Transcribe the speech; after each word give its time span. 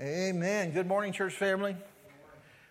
Amen. 0.00 0.70
Good 0.70 0.86
morning, 0.86 1.12
church 1.12 1.34
family. 1.34 1.76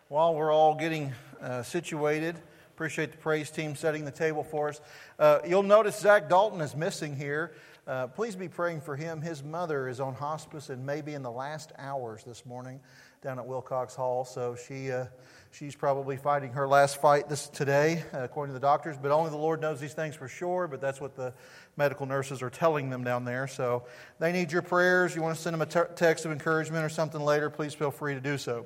While 0.08 0.34
we're 0.34 0.52
all 0.52 0.74
getting 0.74 1.14
uh, 1.40 1.62
situated, 1.62 2.36
appreciate 2.74 3.12
the 3.12 3.20
praise 3.20 3.52
team 3.52 3.76
setting 3.76 4.06
the 4.06 4.12
table 4.12 4.44
for 4.44 4.70
us. 4.70 4.82
Uh, 5.20 5.38
you'll 5.48 5.62
notice 5.62 6.00
Zach 6.00 6.28
Dalton 6.28 6.62
is 6.62 6.76
missing 6.76 7.16
here. 7.16 7.52
Uh, 7.86 8.08
please 8.08 8.36
be 8.36 8.48
praying 8.48 8.82
for 8.82 8.96
him. 8.96 9.22
His 9.22 9.44
mother 9.44 9.88
is 9.88 10.00
on 10.00 10.16
hospice 10.16 10.70
and 10.70 10.84
maybe 10.84 11.14
in 11.14 11.22
the 11.22 11.30
last 11.30 11.72
hours 11.78 12.24
this 12.24 12.44
morning 12.44 12.80
down 13.22 13.38
at 13.38 13.46
Wilcox 13.46 13.94
Hall. 13.94 14.26
So 14.26 14.56
she, 14.56 14.92
uh, 14.92 15.06
she's 15.52 15.76
probably 15.76 16.18
fighting 16.18 16.54
her 16.54 16.68
last 16.68 17.00
fight 17.00 17.30
this 17.30 17.50
today, 17.50 18.04
uh, 18.16 18.24
according 18.24 18.52
to 18.52 18.60
the 18.60 18.66
doctors. 18.66 18.98
But 19.00 19.12
only 19.12 19.30
the 19.30 19.38
Lord 19.38 19.62
knows 19.62 19.80
these 19.80 19.94
things 19.94 20.16
for 20.16 20.28
sure. 20.28 20.68
But 20.68 20.82
that's 20.82 21.00
what 21.00 21.16
the 21.16 21.32
medical 21.78 22.08
nurses 22.08 22.42
are 22.42 22.50
telling 22.50 22.90
them 22.90 23.04
down 23.04 23.24
there. 23.24 23.46
So 23.48 23.84
they 24.18 24.32
need 24.32 24.52
your 24.52 24.64
prayers. 24.64 25.16
You 25.16 25.22
want 25.22 25.36
to 25.36 25.42
send 25.42 25.54
them 25.54 25.62
a 25.62 25.68
te- 25.68 25.94
text 25.96 26.26
of 26.26 26.32
encouragement 26.32 26.84
or 26.84 26.90
something 26.90 27.22
later, 27.22 27.52
please 27.52 27.76
feel 27.76 27.92
free 27.92 28.16
to 28.16 28.20
do 28.20 28.40
so. 28.40 28.66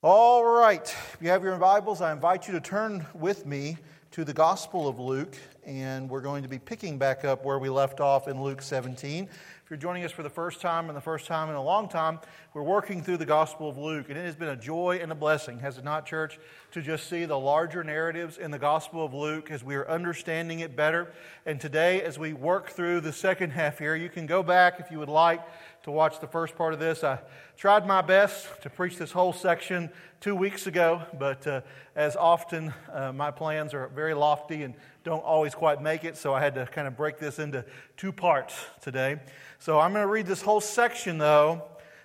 All 0.00 0.44
right. 0.44 0.84
If 0.84 1.18
you 1.20 1.30
have 1.30 1.42
your 1.42 1.56
Bibles, 1.56 2.00
I 2.00 2.12
invite 2.12 2.46
you 2.46 2.54
to 2.54 2.60
turn 2.60 3.04
with 3.14 3.46
me 3.46 3.78
to 4.12 4.24
the 4.24 4.32
Gospel 4.32 4.86
of 4.86 5.00
Luke, 5.00 5.36
and 5.66 6.08
we're 6.08 6.20
going 6.20 6.44
to 6.44 6.48
be 6.48 6.58
picking 6.58 6.98
back 6.98 7.24
up 7.24 7.44
where 7.44 7.58
we 7.58 7.68
left 7.68 8.00
off 8.00 8.28
in 8.28 8.42
Luke 8.42 8.62
17. 8.62 9.28
If 9.70 9.74
you're 9.74 9.92
joining 9.92 10.04
us 10.04 10.10
for 10.10 10.24
the 10.24 10.28
first 10.28 10.60
time 10.60 10.88
and 10.88 10.96
the 10.96 11.00
first 11.00 11.28
time 11.28 11.48
in 11.48 11.54
a 11.54 11.62
long 11.62 11.88
time, 11.88 12.18
we're 12.54 12.64
working 12.64 13.04
through 13.04 13.18
the 13.18 13.24
Gospel 13.24 13.68
of 13.68 13.78
Luke, 13.78 14.06
and 14.08 14.18
it 14.18 14.24
has 14.24 14.34
been 14.34 14.48
a 14.48 14.56
joy 14.56 14.98
and 15.00 15.12
a 15.12 15.14
blessing, 15.14 15.60
has 15.60 15.78
it 15.78 15.84
not, 15.84 16.06
church, 16.06 16.40
to 16.72 16.82
just 16.82 17.08
see 17.08 17.24
the 17.24 17.38
larger 17.38 17.84
narratives 17.84 18.36
in 18.36 18.50
the 18.50 18.58
Gospel 18.58 19.04
of 19.04 19.14
Luke 19.14 19.48
as 19.48 19.62
we 19.62 19.76
are 19.76 19.88
understanding 19.88 20.58
it 20.58 20.74
better. 20.74 21.12
And 21.46 21.60
today, 21.60 22.02
as 22.02 22.18
we 22.18 22.32
work 22.32 22.70
through 22.70 23.02
the 23.02 23.12
second 23.12 23.50
half 23.50 23.78
here, 23.78 23.94
you 23.94 24.08
can 24.08 24.26
go 24.26 24.42
back 24.42 24.80
if 24.80 24.90
you 24.90 24.98
would 24.98 25.08
like 25.08 25.40
to 25.82 25.90
watch 25.90 26.20
the 26.20 26.26
first 26.26 26.56
part 26.56 26.74
of 26.74 26.80
this. 26.80 27.02
I 27.02 27.20
tried 27.56 27.86
my 27.86 28.02
best 28.02 28.48
to 28.62 28.70
preach 28.70 28.96
this 28.96 29.12
whole 29.12 29.32
section 29.32 29.90
two 30.20 30.36
weeks 30.36 30.66
ago, 30.66 31.02
but 31.18 31.46
uh, 31.46 31.62
as 31.96 32.16
often, 32.16 32.74
uh, 32.92 33.12
my 33.12 33.30
plans 33.30 33.72
are 33.72 33.88
very 33.88 34.14
lofty 34.14 34.62
and 34.62 34.74
don't 35.04 35.24
always 35.24 35.54
quite 35.54 35.80
make 35.80 36.04
it, 36.04 36.16
so 36.16 36.34
I 36.34 36.40
had 36.40 36.54
to 36.56 36.66
kind 36.66 36.86
of 36.86 36.96
break 36.96 37.18
this 37.18 37.38
into 37.38 37.64
two 37.96 38.12
parts 38.12 38.54
today. 38.82 39.20
So 39.58 39.80
I'm 39.80 39.92
going 39.92 40.04
to 40.04 40.10
read 40.10 40.26
this 40.26 40.42
whole 40.42 40.60
section, 40.60 41.16
though, 41.16 41.62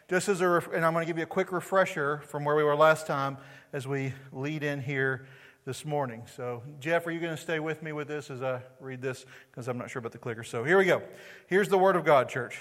just 0.10 0.30
as 0.30 0.39
a, 0.42 0.64
and 0.73 0.86
I'm 0.86 0.94
going 0.94 1.06
to 1.06 1.08
give 1.08 1.17
you 1.17 1.23
a 1.23 1.28
quick 1.28 1.52
refresher 1.52 2.22
from 2.28 2.45
where 2.45 2.56
we 2.56 2.64
were 2.64 2.76
last 2.76 3.08
time 3.08 3.38
as 3.73 3.86
we 3.86 4.14
lead 4.32 4.64
in 4.64 4.82
here 4.82 5.28
this 5.66 5.84
morning. 5.84 6.23
So, 6.34 6.64
Jeff, 6.80 7.08
are 7.08 7.12
you 7.12 7.20
going 7.20 7.36
to 7.36 7.42
stay 7.42 7.60
with 7.60 7.84
me 7.84 7.92
with 7.92 8.08
this 8.08 8.30
as 8.30 8.42
I 8.42 8.62
read 8.80 9.02
this? 9.02 9.26
Because 9.52 9.67
I'm 9.67 9.78
not 9.78 9.89
sure 9.89 10.00
about 10.00 10.12
the 10.12 10.17
clicker. 10.17 10.44
So, 10.44 10.64
here 10.64 10.78
we 10.78 10.86
go. 10.86 11.02
Here's 11.48 11.67
the 11.67 11.78
Word 11.78 11.95
of 11.95 12.06
God, 12.06 12.30
church. 12.30 12.60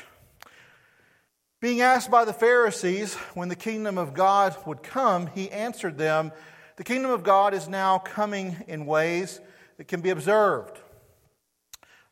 Being 1.64 1.80
asked 1.80 2.10
by 2.10 2.26
the 2.26 2.34
Pharisees 2.34 3.14
when 3.32 3.48
the 3.48 3.56
kingdom 3.56 3.96
of 3.96 4.12
God 4.12 4.54
would 4.66 4.82
come, 4.82 5.28
he 5.28 5.50
answered 5.50 5.96
them, 5.96 6.30
The 6.76 6.84
kingdom 6.84 7.10
of 7.10 7.22
God 7.22 7.54
is 7.54 7.70
now 7.70 7.96
coming 7.96 8.62
in 8.68 8.84
ways 8.84 9.40
that 9.78 9.88
can 9.88 10.02
be 10.02 10.10
observed 10.10 10.78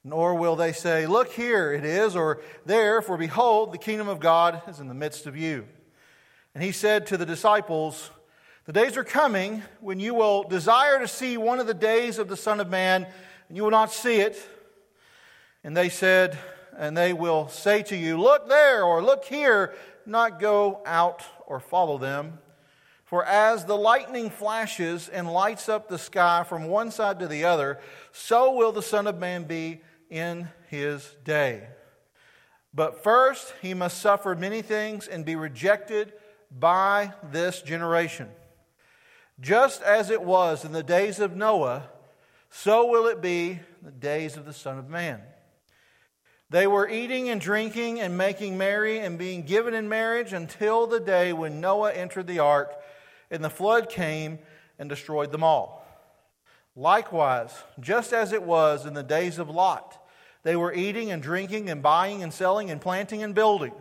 nor 0.02 0.36
will 0.36 0.56
they 0.56 0.72
say, 0.72 1.04
Look, 1.04 1.32
here 1.32 1.70
it 1.70 1.84
is, 1.84 2.16
or 2.16 2.40
there, 2.64 3.02
for 3.02 3.18
behold, 3.18 3.74
the 3.74 3.78
kingdom 3.78 4.08
of 4.08 4.20
God 4.20 4.62
is 4.68 4.80
in 4.80 4.88
the 4.88 4.94
midst 4.94 5.26
of 5.26 5.36
you. 5.36 5.66
And 6.54 6.64
he 6.64 6.72
said 6.72 7.06
to 7.08 7.18
the 7.18 7.26
disciples, 7.26 8.10
The 8.64 8.72
days 8.72 8.96
are 8.96 9.04
coming 9.04 9.62
when 9.80 10.00
you 10.00 10.14
will 10.14 10.44
desire 10.44 10.98
to 10.98 11.06
see 11.06 11.36
one 11.36 11.60
of 11.60 11.66
the 11.66 11.74
days 11.74 12.18
of 12.18 12.28
the 12.28 12.38
Son 12.38 12.58
of 12.58 12.70
Man, 12.70 13.06
and 13.48 13.56
you 13.58 13.64
will 13.64 13.70
not 13.70 13.92
see 13.92 14.16
it. 14.16 14.48
And 15.62 15.76
they 15.76 15.90
said, 15.90 16.38
And 16.76 16.96
they 16.96 17.12
will 17.12 17.48
say 17.48 17.82
to 17.84 17.96
you, 17.96 18.20
Look 18.20 18.48
there, 18.48 18.84
or 18.84 19.02
look 19.02 19.24
here, 19.24 19.74
not 20.06 20.40
go 20.40 20.82
out 20.86 21.22
or 21.46 21.60
follow 21.60 21.98
them. 21.98 22.38
For 23.04 23.24
as 23.26 23.66
the 23.66 23.76
lightning 23.76 24.30
flashes 24.30 25.08
and 25.08 25.30
lights 25.30 25.68
up 25.68 25.88
the 25.88 25.98
sky 25.98 26.44
from 26.44 26.64
one 26.64 26.90
side 26.90 27.18
to 27.18 27.28
the 27.28 27.44
other, 27.44 27.78
so 28.10 28.54
will 28.54 28.72
the 28.72 28.82
Son 28.82 29.06
of 29.06 29.18
Man 29.18 29.44
be 29.44 29.82
in 30.08 30.48
his 30.68 31.14
day. 31.22 31.66
But 32.72 33.02
first, 33.02 33.52
he 33.60 33.74
must 33.74 33.98
suffer 33.98 34.34
many 34.34 34.62
things 34.62 35.08
and 35.08 35.26
be 35.26 35.36
rejected 35.36 36.14
by 36.50 37.12
this 37.30 37.60
generation. 37.60 38.28
Just 39.40 39.82
as 39.82 40.08
it 40.08 40.22
was 40.22 40.64
in 40.64 40.72
the 40.72 40.82
days 40.82 41.20
of 41.20 41.36
Noah, 41.36 41.90
so 42.48 42.86
will 42.86 43.06
it 43.06 43.20
be 43.20 43.50
in 43.50 43.60
the 43.82 43.90
days 43.90 44.36
of 44.36 44.46
the 44.46 44.52
Son 44.52 44.78
of 44.78 44.88
Man. 44.88 45.20
They 46.52 46.66
were 46.66 46.86
eating 46.86 47.30
and 47.30 47.40
drinking 47.40 47.98
and 47.98 48.18
making 48.18 48.58
merry 48.58 48.98
and 48.98 49.18
being 49.18 49.44
given 49.44 49.72
in 49.72 49.88
marriage 49.88 50.34
until 50.34 50.86
the 50.86 51.00
day 51.00 51.32
when 51.32 51.62
Noah 51.62 51.94
entered 51.94 52.26
the 52.26 52.40
ark 52.40 52.74
and 53.30 53.42
the 53.42 53.48
flood 53.48 53.88
came 53.88 54.38
and 54.78 54.86
destroyed 54.86 55.32
them 55.32 55.42
all. 55.42 55.82
Likewise, 56.76 57.54
just 57.80 58.12
as 58.12 58.34
it 58.34 58.42
was 58.42 58.84
in 58.84 58.92
the 58.92 59.02
days 59.02 59.38
of 59.38 59.48
Lot, 59.48 59.98
they 60.42 60.54
were 60.54 60.74
eating 60.74 61.10
and 61.10 61.22
drinking 61.22 61.70
and 61.70 61.82
buying 61.82 62.22
and 62.22 62.34
selling 62.34 62.70
and 62.70 62.82
planting 62.82 63.22
and 63.22 63.34
building. 63.34 63.72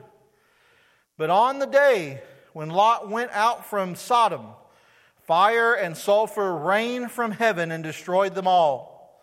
But 1.17 1.29
on 1.29 1.59
the 1.59 1.67
day 1.67 2.21
when 2.53 2.69
Lot 2.69 3.09
went 3.09 3.31
out 3.31 3.65
from 3.65 3.95
Sodom, 3.95 4.45
fire 5.23 5.73
and 5.73 5.97
sulfur 5.97 6.55
rained 6.55 7.11
from 7.11 7.31
heaven 7.31 7.69
and 7.69 7.83
destroyed 7.83 8.33
them 8.33 8.47
all. 8.47 9.21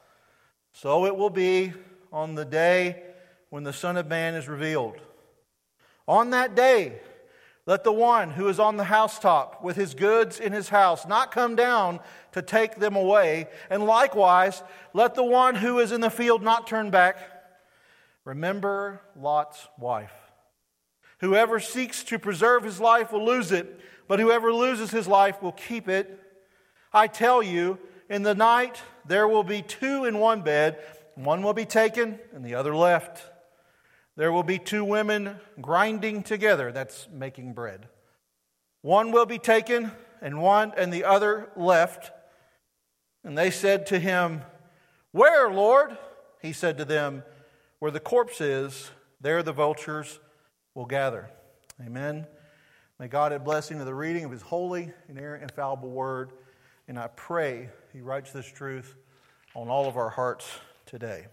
So 0.75 1.07
it 1.07 1.17
will 1.17 1.31
be 1.31 1.73
on 2.13 2.35
the 2.35 2.45
day 2.45 3.05
when 3.51 3.65
the 3.65 3.73
Son 3.73 3.97
of 3.97 4.07
Man 4.07 4.35
is 4.35 4.49
revealed. 4.49 4.97
On 6.07 6.31
that 6.31 6.55
day, 6.55 7.01
let 7.67 7.85
the 7.85 7.93
one 7.93 8.31
who 8.31 8.49
is 8.49 8.59
on 8.59 8.79
the 8.79 8.85
housetop 8.85 9.63
with 9.63 9.77
his 9.77 9.95
goods 9.95 10.41
in 10.41 10.53
his 10.53 10.71
house 10.71 11.07
not 11.07 11.31
come 11.31 11.55
down 11.55 12.01
to 12.33 12.41
take 12.41 12.77
them 12.77 12.97
away. 12.97 13.47
And 13.69 13.85
likewise, 13.85 14.63
let 14.95 15.15
the 15.15 15.23
one 15.23 15.55
who 15.55 15.79
is 15.79 15.93
in 15.93 16.01
the 16.01 16.09
field 16.09 16.43
not 16.43 16.67
turn 16.67 16.91
back. 16.91 17.19
Remember 18.25 19.03
Lot's 19.15 19.69
wife. 19.79 20.15
Whoever 21.19 21.61
seeks 21.61 22.05
to 22.05 22.19
preserve 22.19 22.65
his 22.65 22.81
life 22.81 23.13
will 23.13 23.27
lose 23.27 23.53
it, 23.53 23.81
but 24.07 24.19
whoever 24.19 24.51
loses 24.51 24.91
his 24.91 25.07
life 25.07 25.43
will 25.43 25.53
keep 25.53 25.89
it. 25.89 26.19
I 26.91 27.07
tell 27.07 27.43
you, 27.43 27.79
in 28.09 28.23
the 28.23 28.35
night 28.35 28.81
there 29.07 29.29
will 29.29 29.45
be 29.45 29.61
two 29.61 30.07
in 30.07 30.19
one 30.19 30.41
bed, 30.41 30.79
one 31.17 31.43
will 31.43 31.53
be 31.53 31.67
taken 31.67 32.19
and 32.33 32.45
the 32.45 32.55
other 32.55 32.75
left. 32.75 33.23
There 34.19 34.33
will 34.33 34.43
be 34.43 34.59
two 34.59 34.85
women 34.85 35.37
grinding 35.61 36.25
together, 36.25 36.73
that's 36.73 37.07
making 37.13 37.53
bread. 37.53 37.87
One 38.83 39.13
will 39.13 39.27
be 39.27 39.39
taken 39.39 39.93
and 40.21 40.43
one 40.43 40.73
and 40.77 40.93
the 40.93 41.05
other 41.05 41.51
left. 41.55 42.11
And 43.23 43.39
they 43.39 43.53
said 43.53 43.87
to 43.87 43.99
him, 44.01 44.43
Where, 45.13 45.49
Lord? 45.49 45.97
He 46.43 46.53
said 46.53 46.79
to 46.79 46.85
them, 46.85 47.23
Where 47.79 47.93
the 47.93 48.01
corpse 48.01 48.41
is, 48.41 48.91
there 49.21 49.45
the 49.45 49.53
vultures 49.53 50.19
will 50.75 50.87
gather. 50.87 51.31
Amen. 51.81 52.27
May 52.99 53.07
God 53.07 53.33
add 53.33 53.45
blessing 53.45 53.79
to 53.79 53.85
the 53.85 53.95
reading 53.95 54.25
of 54.25 54.33
his 54.33 54.43
holy, 54.43 54.93
inerrant, 55.09 55.45
infallible 55.45 55.93
word. 55.93 56.33
And 56.89 56.99
I 56.99 57.07
pray 57.07 57.69
he 57.93 58.01
writes 58.01 58.33
this 58.33 58.51
truth 58.51 58.97
on 59.55 59.69
all 59.69 59.87
of 59.87 59.97
our 59.97 60.11
hearts 60.11 60.45
today. 60.87 61.29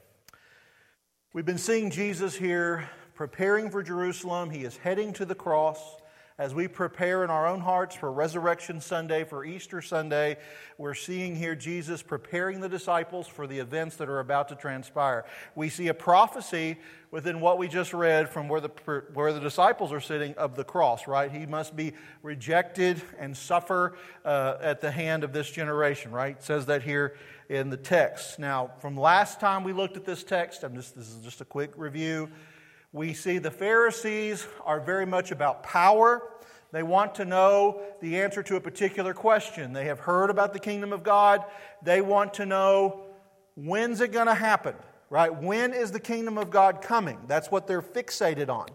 We've 1.36 1.46
been 1.46 1.58
seeing 1.58 1.90
Jesus 1.90 2.34
here 2.34 2.90
preparing 3.14 3.70
for 3.70 3.84
Jerusalem. 3.84 4.52
He 4.52 4.64
is 4.64 4.78
heading 4.78 5.12
to 5.16 5.26
the 5.26 5.36
cross. 5.36 5.98
As 6.38 6.54
we 6.54 6.68
prepare 6.68 7.24
in 7.24 7.30
our 7.30 7.48
own 7.48 7.62
hearts 7.62 7.96
for 7.96 8.12
Resurrection 8.12 8.82
Sunday, 8.82 9.24
for 9.24 9.46
Easter 9.46 9.82
Sunday, 9.82 10.36
we're 10.78 10.94
seeing 10.94 11.34
here 11.34 11.56
Jesus 11.56 12.02
preparing 12.02 12.60
the 12.60 12.68
disciples 12.68 13.26
for 13.26 13.48
the 13.48 13.58
events 13.60 13.96
that 13.96 14.10
are 14.10 14.20
about 14.20 14.50
to 14.50 14.56
transpire. 14.56 15.24
We 15.56 15.70
see 15.70 15.88
a 15.88 15.94
prophecy 15.94 16.76
within 17.10 17.40
what 17.40 17.58
we 17.58 17.70
just 17.70 17.94
read 17.94 18.28
from 18.28 18.50
where 18.50 18.60
the, 18.60 18.68
where 19.14 19.32
the 19.32 19.40
disciples 19.40 19.94
are 19.94 20.02
sitting 20.02 20.34
of 20.34 20.58
the 20.58 20.66
cross, 20.66 21.08
right? 21.08 21.32
He 21.32 21.46
must 21.46 21.74
be 21.74 21.94
rejected 22.22 23.02
and 23.18 23.38
suffer 23.38 23.96
uh, 24.26 24.58
at 24.60 24.82
the 24.82 24.92
hand 24.92 25.24
of 25.24 25.32
this 25.32 25.50
generation, 25.50 26.12
right? 26.12 26.36
It 26.36 26.44
says 26.44 26.66
that 26.66 26.84
here 26.84 27.16
in 27.48 27.70
the 27.70 27.78
text. 27.78 28.40
Now, 28.40 28.72
from 28.80 28.98
last 28.98 29.40
time 29.40 29.64
we 29.64 29.72
looked 29.72 29.96
at 29.96 30.04
this 30.04 30.22
text, 30.26 30.64
I'm 30.64 30.76
just, 30.76 30.98
this 30.98 31.08
is 31.08 31.24
just 31.24 31.40
a 31.40 31.46
quick 31.46 31.72
review. 31.78 32.30
We 32.92 33.14
see 33.14 33.40
the 33.40 33.52
Pharisees 33.52 34.48
are 34.66 34.80
very 34.80 35.06
much 35.06 35.32
about 35.32 35.64
power. 35.64 36.32
They 36.76 36.84
want 36.84 37.16
to 37.16 37.24
know 37.24 37.80
the 38.02 38.22
answer 38.22 38.44
to 38.44 38.58
a 38.58 38.60
particular 38.60 39.14
question. 39.14 39.72
They 39.72 39.86
have 39.86 40.00
heard 40.00 40.30
about 40.30 40.52
the 40.52 40.60
kingdom 40.60 40.92
of 40.92 41.04
God. 41.04 41.46
They 41.82 42.02
want 42.02 42.34
to 42.34 42.46
know 42.46 43.06
when's 43.56 44.02
it 44.02 44.12
going 44.12 44.28
to 44.28 44.34
happen, 44.34 44.76
right? 45.10 45.34
When 45.34 45.74
is 45.74 45.94
the 45.94 46.02
kingdom 46.02 46.38
of 46.38 46.50
God 46.50 46.82
coming? 46.82 47.18
That's 47.30 47.50
what 47.50 47.66
they're 47.66 47.82
fixated 47.82 48.50
on. 48.50 48.68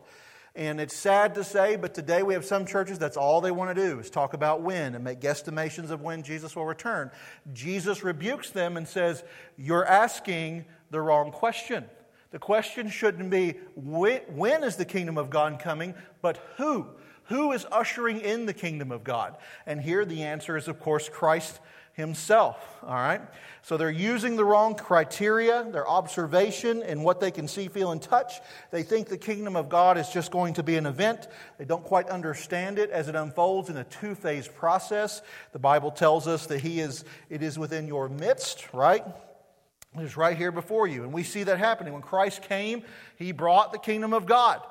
And 0.57 0.81
it's 0.81 0.97
sad 0.97 1.35
to 1.35 1.45
say, 1.45 1.77
but 1.77 1.93
today 1.93 2.23
we 2.23 2.33
have 2.33 2.47
some 2.47 2.65
churches 2.65 2.99
that's 2.99 3.19
all 3.19 3.43
they 3.43 3.51
want 3.51 3.77
to 3.77 3.89
do 3.89 4.01
is 4.01 4.09
talk 4.09 4.33
about 4.33 4.63
when 4.63 4.95
and 4.95 5.05
make 5.05 5.21
guesstimations 5.21 5.91
of 5.91 6.01
when 6.01 6.23
Jesus 6.23 6.57
will 6.57 6.65
return. 6.65 7.11
Jesus 7.53 8.03
rebukes 8.03 8.49
them 8.49 8.79
and 8.79 8.89
says, 8.89 9.23
You're 9.59 9.85
asking 9.85 10.65
the 10.91 11.03
wrong 11.03 11.33
question. 11.33 11.85
The 12.31 12.39
question 12.39 12.89
shouldn't 12.89 13.29
be 13.29 13.57
when 13.75 14.65
is 14.65 14.77
the 14.77 14.87
kingdom 14.87 15.19
of 15.19 15.29
God 15.29 15.61
coming, 15.61 15.95
but 16.23 16.39
who? 16.57 16.87
Who 17.31 17.53
is 17.53 17.65
ushering 17.71 18.21
in 18.21 18.45
the 18.45 18.53
kingdom 18.53 18.93
of 18.93 19.05
God? 19.05 19.37
And 19.65 19.81
here 19.81 20.05
the 20.05 20.25
answer 20.25 20.57
is, 20.57 20.69
of 20.69 20.81
course, 20.81 21.09
Christ 21.09 21.61
himself. 21.93 22.57
All 22.83 22.93
right? 22.93 23.21
So 23.63 23.77
they're 23.77 23.89
using 23.89 24.35
the 24.35 24.45
wrong 24.45 24.75
criteria, 24.75 25.65
their 25.71 25.89
observation, 25.89 26.83
and 26.83 27.05
what 27.05 27.21
they 27.21 27.31
can 27.31 27.47
see, 27.47 27.69
feel, 27.69 27.93
and 27.93 28.03
touch. 28.03 28.41
They 28.73 28.83
think 28.83 29.09
the 29.09 29.17
kingdom 29.17 29.55
of 29.55 29.69
God 29.69 29.97
is 29.97 30.09
just 30.09 30.33
going 30.33 30.55
to 30.55 30.65
be 30.65 30.77
an 30.77 30.87
event. 30.87 31.29
They 31.57 31.65
don't 31.65 31.85
quite 31.85 32.09
understand 32.09 32.81
it 32.81 32.91
as 32.91 33.09
it 33.09 33.15
unfolds 33.15 33.71
in 33.71 33.77
a 33.77 33.85
two 33.85 34.17
phase 34.17 34.49
process. 34.49 35.23
The 35.53 35.59
Bible 35.61 35.93
tells 35.93 36.27
us 36.27 36.47
that 36.47 36.61
he 36.61 36.81
is, 36.81 37.05
it 37.29 37.43
is 37.43 37.59
within 37.59 37.87
your 37.87 38.09
midst, 38.09 38.73
right? 38.73 39.05
It 39.97 40.03
is 40.03 40.17
right 40.17 40.37
here 40.37 40.53
before 40.53 40.89
you. 40.89 41.05
And 41.05 41.13
we 41.13 41.23
see 41.23 41.45
that 41.45 41.59
happening. 41.59 41.93
When 41.93 42.03
Christ 42.03 42.43
came, 42.43 42.83
he 43.17 43.33
brought 43.33 43.73
the 43.73 43.79
kingdom 43.79 44.13
of 44.13 44.27
God. 44.27 44.63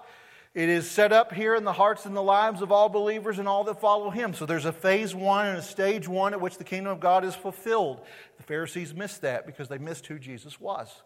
It 0.55 0.67
is 0.67 0.89
set 0.89 1.13
up 1.13 1.31
here 1.31 1.53
in 1.53 1.63
the 1.63 1.73
hearts 1.73 2.05
and 2.05 2.15
the 2.15 2.23
lives 2.23 2.63
of 2.63 2.71
all 2.71 2.89
believers 2.89 3.37
and 3.37 3.47
all 3.47 3.63
that 3.65 3.79
follow 3.79 4.09
him. 4.09 4.33
So 4.33 4.47
there's 4.47 4.65
a 4.65 4.73
phase 4.73 5.13
one 5.13 5.45
and 5.45 5.57
a 5.57 5.61
stage 5.61 6.07
one 6.07 6.33
at 6.33 6.41
which 6.41 6.57
the 6.57 6.63
kingdom 6.63 6.91
of 6.91 6.99
God 6.99 7.23
is 7.23 7.35
fulfilled. 7.35 8.01
The 8.37 8.43
Pharisees 8.43 8.95
missed 8.95 9.21
that 9.21 9.45
because 9.45 9.67
they 9.67 9.77
missed 9.77 10.07
who 10.07 10.17
Jesus 10.17 10.59
was. 10.59 11.03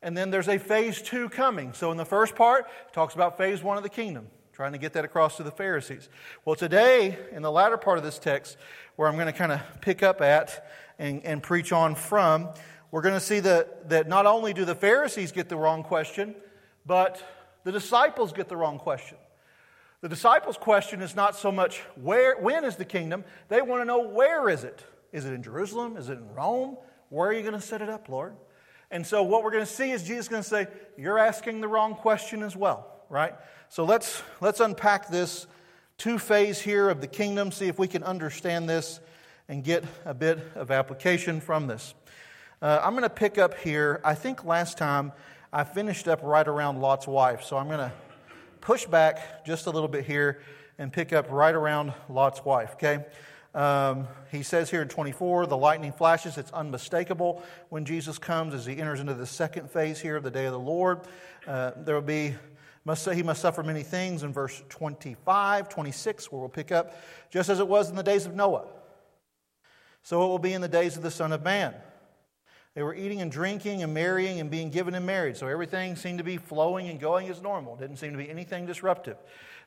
And 0.00 0.16
then 0.16 0.30
there's 0.30 0.48
a 0.48 0.58
phase 0.58 1.02
two 1.02 1.28
coming. 1.28 1.74
So 1.74 1.90
in 1.90 1.98
the 1.98 2.06
first 2.06 2.34
part, 2.34 2.66
it 2.86 2.94
talks 2.94 3.14
about 3.14 3.36
phase 3.36 3.62
one 3.62 3.76
of 3.76 3.82
the 3.82 3.90
kingdom, 3.90 4.28
trying 4.52 4.72
to 4.72 4.78
get 4.78 4.94
that 4.94 5.04
across 5.04 5.36
to 5.36 5.42
the 5.42 5.50
Pharisees. 5.50 6.08
Well, 6.46 6.56
today, 6.56 7.18
in 7.32 7.42
the 7.42 7.52
latter 7.52 7.76
part 7.76 7.98
of 7.98 8.04
this 8.04 8.18
text, 8.18 8.56
where 8.96 9.06
I'm 9.06 9.16
going 9.16 9.26
to 9.26 9.32
kind 9.32 9.52
of 9.52 9.60
pick 9.82 10.02
up 10.02 10.22
at 10.22 10.66
and, 10.98 11.22
and 11.24 11.42
preach 11.42 11.72
on 11.72 11.94
from, 11.94 12.48
we're 12.90 13.02
going 13.02 13.14
to 13.14 13.20
see 13.20 13.40
that, 13.40 13.90
that 13.90 14.08
not 14.08 14.24
only 14.24 14.54
do 14.54 14.64
the 14.64 14.74
Pharisees 14.74 15.30
get 15.30 15.50
the 15.50 15.56
wrong 15.56 15.82
question, 15.82 16.34
but 16.86 17.22
the 17.64 17.72
disciples 17.72 18.32
get 18.32 18.48
the 18.48 18.56
wrong 18.56 18.78
question. 18.78 19.18
The 20.00 20.08
disciples' 20.08 20.56
question 20.56 21.02
is 21.02 21.16
not 21.16 21.34
so 21.34 21.50
much 21.50 21.80
where, 21.96 22.36
when 22.38 22.64
is 22.64 22.76
the 22.76 22.84
kingdom? 22.84 23.24
They 23.48 23.60
want 23.60 23.80
to 23.80 23.84
know 23.84 24.00
where 24.08 24.48
is 24.48 24.62
it? 24.62 24.84
Is 25.12 25.24
it 25.24 25.32
in 25.32 25.42
Jerusalem? 25.42 25.96
Is 25.96 26.08
it 26.08 26.18
in 26.18 26.34
Rome? 26.34 26.76
Where 27.08 27.30
are 27.30 27.32
you 27.32 27.42
going 27.42 27.54
to 27.54 27.60
set 27.60 27.82
it 27.82 27.88
up, 27.88 28.08
Lord? 28.08 28.36
And 28.90 29.06
so 29.06 29.22
what 29.22 29.42
we're 29.42 29.50
going 29.50 29.66
to 29.66 29.72
see 29.72 29.90
is 29.90 30.04
Jesus 30.04 30.28
going 30.28 30.42
to 30.42 30.48
say, 30.48 30.68
You're 30.96 31.18
asking 31.18 31.60
the 31.60 31.68
wrong 31.68 31.94
question 31.94 32.42
as 32.42 32.54
well, 32.54 32.86
right? 33.08 33.34
So 33.68 33.84
let's, 33.84 34.22
let's 34.40 34.60
unpack 34.60 35.08
this 35.08 35.46
two 35.98 36.18
phase 36.18 36.60
here 36.60 36.88
of 36.88 37.00
the 37.00 37.06
kingdom, 37.06 37.50
see 37.50 37.66
if 37.66 37.78
we 37.78 37.88
can 37.88 38.04
understand 38.04 38.68
this 38.68 39.00
and 39.48 39.64
get 39.64 39.84
a 40.04 40.14
bit 40.14 40.38
of 40.54 40.70
application 40.70 41.40
from 41.40 41.66
this. 41.66 41.94
Uh, 42.62 42.80
I'm 42.82 42.92
going 42.92 43.02
to 43.02 43.10
pick 43.10 43.36
up 43.36 43.54
here. 43.58 44.00
I 44.04 44.14
think 44.14 44.44
last 44.44 44.78
time 44.78 45.12
I 45.50 45.64
finished 45.64 46.08
up 46.08 46.20
right 46.22 46.46
around 46.46 46.80
Lot's 46.80 47.06
wife. 47.06 47.42
So 47.42 47.56
I'm 47.56 47.68
going 47.68 47.78
to 47.78 47.92
push 48.60 48.84
back 48.84 49.46
just 49.46 49.66
a 49.66 49.70
little 49.70 49.88
bit 49.88 50.04
here 50.04 50.40
and 50.78 50.92
pick 50.92 51.12
up 51.14 51.30
right 51.30 51.54
around 51.54 51.94
Lot's 52.10 52.44
wife, 52.44 52.72
okay? 52.74 53.04
Um, 53.54 54.06
he 54.30 54.42
says 54.42 54.70
here 54.70 54.82
in 54.82 54.88
24, 54.88 55.46
the 55.46 55.56
lightning 55.56 55.92
flashes. 55.92 56.36
It's 56.36 56.52
unmistakable 56.52 57.42
when 57.70 57.86
Jesus 57.86 58.18
comes 58.18 58.52
as 58.52 58.66
he 58.66 58.76
enters 58.76 59.00
into 59.00 59.14
the 59.14 59.26
second 59.26 59.70
phase 59.70 59.98
here 59.98 60.16
of 60.16 60.22
the 60.22 60.30
day 60.30 60.44
of 60.44 60.52
the 60.52 60.58
Lord. 60.58 61.00
Uh, 61.46 61.70
there 61.78 61.94
will 61.94 62.02
be, 62.02 62.34
must 62.84 63.02
say, 63.02 63.14
he 63.14 63.22
must 63.22 63.40
suffer 63.40 63.62
many 63.62 63.82
things 63.82 64.24
in 64.24 64.34
verse 64.34 64.62
25, 64.68 65.70
26, 65.70 66.30
where 66.30 66.40
we'll 66.40 66.50
pick 66.50 66.70
up, 66.70 66.94
just 67.30 67.48
as 67.48 67.58
it 67.58 67.66
was 67.66 67.88
in 67.88 67.96
the 67.96 68.02
days 68.02 68.26
of 68.26 68.34
Noah. 68.34 68.66
So 70.02 70.22
it 70.24 70.28
will 70.28 70.38
be 70.38 70.52
in 70.52 70.60
the 70.60 70.68
days 70.68 70.98
of 70.98 71.02
the 71.02 71.10
Son 71.10 71.32
of 71.32 71.42
Man. 71.42 71.74
They 72.78 72.84
were 72.84 72.94
eating 72.94 73.20
and 73.20 73.32
drinking 73.32 73.82
and 73.82 73.92
marrying 73.92 74.38
and 74.38 74.52
being 74.52 74.70
given 74.70 74.94
in 74.94 75.04
marriage. 75.04 75.36
So 75.36 75.48
everything 75.48 75.96
seemed 75.96 76.18
to 76.18 76.24
be 76.24 76.36
flowing 76.36 76.88
and 76.88 77.00
going 77.00 77.28
as 77.28 77.42
normal. 77.42 77.74
Didn't 77.74 77.96
seem 77.96 78.12
to 78.12 78.18
be 78.18 78.30
anything 78.30 78.66
disruptive. 78.66 79.16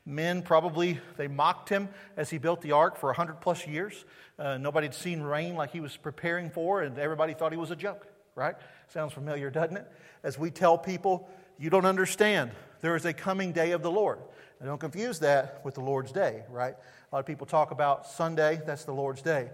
Men 0.06 0.40
probably, 0.40 0.98
they 1.18 1.28
mocked 1.28 1.68
him 1.68 1.90
as 2.16 2.30
he 2.30 2.38
built 2.38 2.62
the 2.62 2.72
ark 2.72 2.96
for 2.96 3.08
100 3.08 3.42
plus 3.42 3.66
years. 3.66 4.06
Uh, 4.38 4.56
nobody 4.56 4.86
had 4.86 4.94
seen 4.94 5.20
rain 5.20 5.56
like 5.56 5.72
he 5.72 5.80
was 5.80 5.94
preparing 5.94 6.48
for, 6.48 6.80
and 6.80 6.96
everybody 6.96 7.34
thought 7.34 7.52
he 7.52 7.58
was 7.58 7.70
a 7.70 7.76
joke, 7.76 8.06
right? 8.34 8.54
Sounds 8.88 9.12
familiar, 9.12 9.50
doesn't 9.50 9.76
it? 9.76 9.86
As 10.22 10.38
we 10.38 10.50
tell 10.50 10.78
people, 10.78 11.28
you 11.58 11.68
don't 11.68 11.84
understand. 11.84 12.50
There 12.80 12.96
is 12.96 13.04
a 13.04 13.12
coming 13.12 13.52
day 13.52 13.72
of 13.72 13.82
the 13.82 13.90
Lord. 13.90 14.20
Don't 14.64 14.80
confuse 14.80 15.18
that 15.18 15.60
with 15.66 15.74
the 15.74 15.82
Lord's 15.82 16.12
day, 16.12 16.44
right? 16.48 16.74
A 16.74 17.14
lot 17.14 17.18
of 17.18 17.26
people 17.26 17.46
talk 17.46 17.72
about 17.72 18.06
Sunday, 18.06 18.62
that's 18.64 18.86
the 18.86 18.94
Lord's 18.94 19.20
day. 19.20 19.50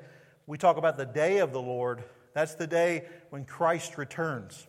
We 0.47 0.59
talk 0.59 0.77
about 0.77 0.97
the 0.97 1.07
day 1.07 1.39
of 1.39 1.53
the 1.53 1.61
Lord 1.61 2.05
that's 2.35 2.55
the 2.55 2.67
day 2.67 3.05
when 3.31 3.45
Christ 3.45 3.99
returns. 3.99 4.67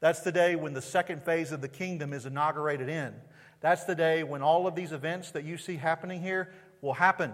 That's 0.00 0.20
the 0.20 0.32
day 0.32 0.56
when 0.56 0.74
the 0.74 0.82
second 0.82 1.24
phase 1.24 1.52
of 1.52 1.60
the 1.60 1.68
kingdom 1.68 2.12
is 2.12 2.26
inaugurated 2.26 2.88
in. 2.88 3.14
That's 3.60 3.84
the 3.84 3.94
day 3.94 4.22
when 4.22 4.42
all 4.42 4.66
of 4.66 4.74
these 4.74 4.92
events 4.92 5.30
that 5.32 5.44
you 5.44 5.56
see 5.56 5.76
happening 5.76 6.20
here 6.20 6.52
will 6.82 6.94
happen. 6.94 7.32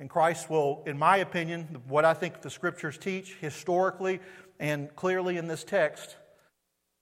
And 0.00 0.10
Christ 0.10 0.50
will, 0.50 0.82
in 0.86 0.98
my 0.98 1.18
opinion, 1.18 1.82
what 1.86 2.04
I 2.04 2.14
think 2.14 2.40
the 2.40 2.50
scriptures 2.50 2.98
teach 2.98 3.34
historically 3.40 4.20
and 4.58 4.94
clearly 4.96 5.36
in 5.36 5.46
this 5.46 5.62
text, 5.62 6.16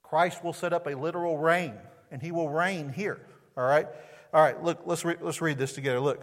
Christ 0.03 0.45
will 0.45 0.53
set 0.53 0.73
up 0.73 0.87
a 0.87 0.95
literal 0.95 1.39
reign, 1.39 1.75
and 2.11 2.23
he 2.23 2.33
will 2.33 2.49
reign 2.49 2.93
here. 2.93 3.21
All 3.57 3.65
right? 3.65 3.87
All 4.33 4.43
right, 4.43 4.63
look, 4.63 4.83
let's, 4.85 5.05
re- 5.05 5.17
let's 5.21 5.41
read 5.41 5.59
this 5.59 5.73
together. 5.73 6.01
Look. 6.01 6.23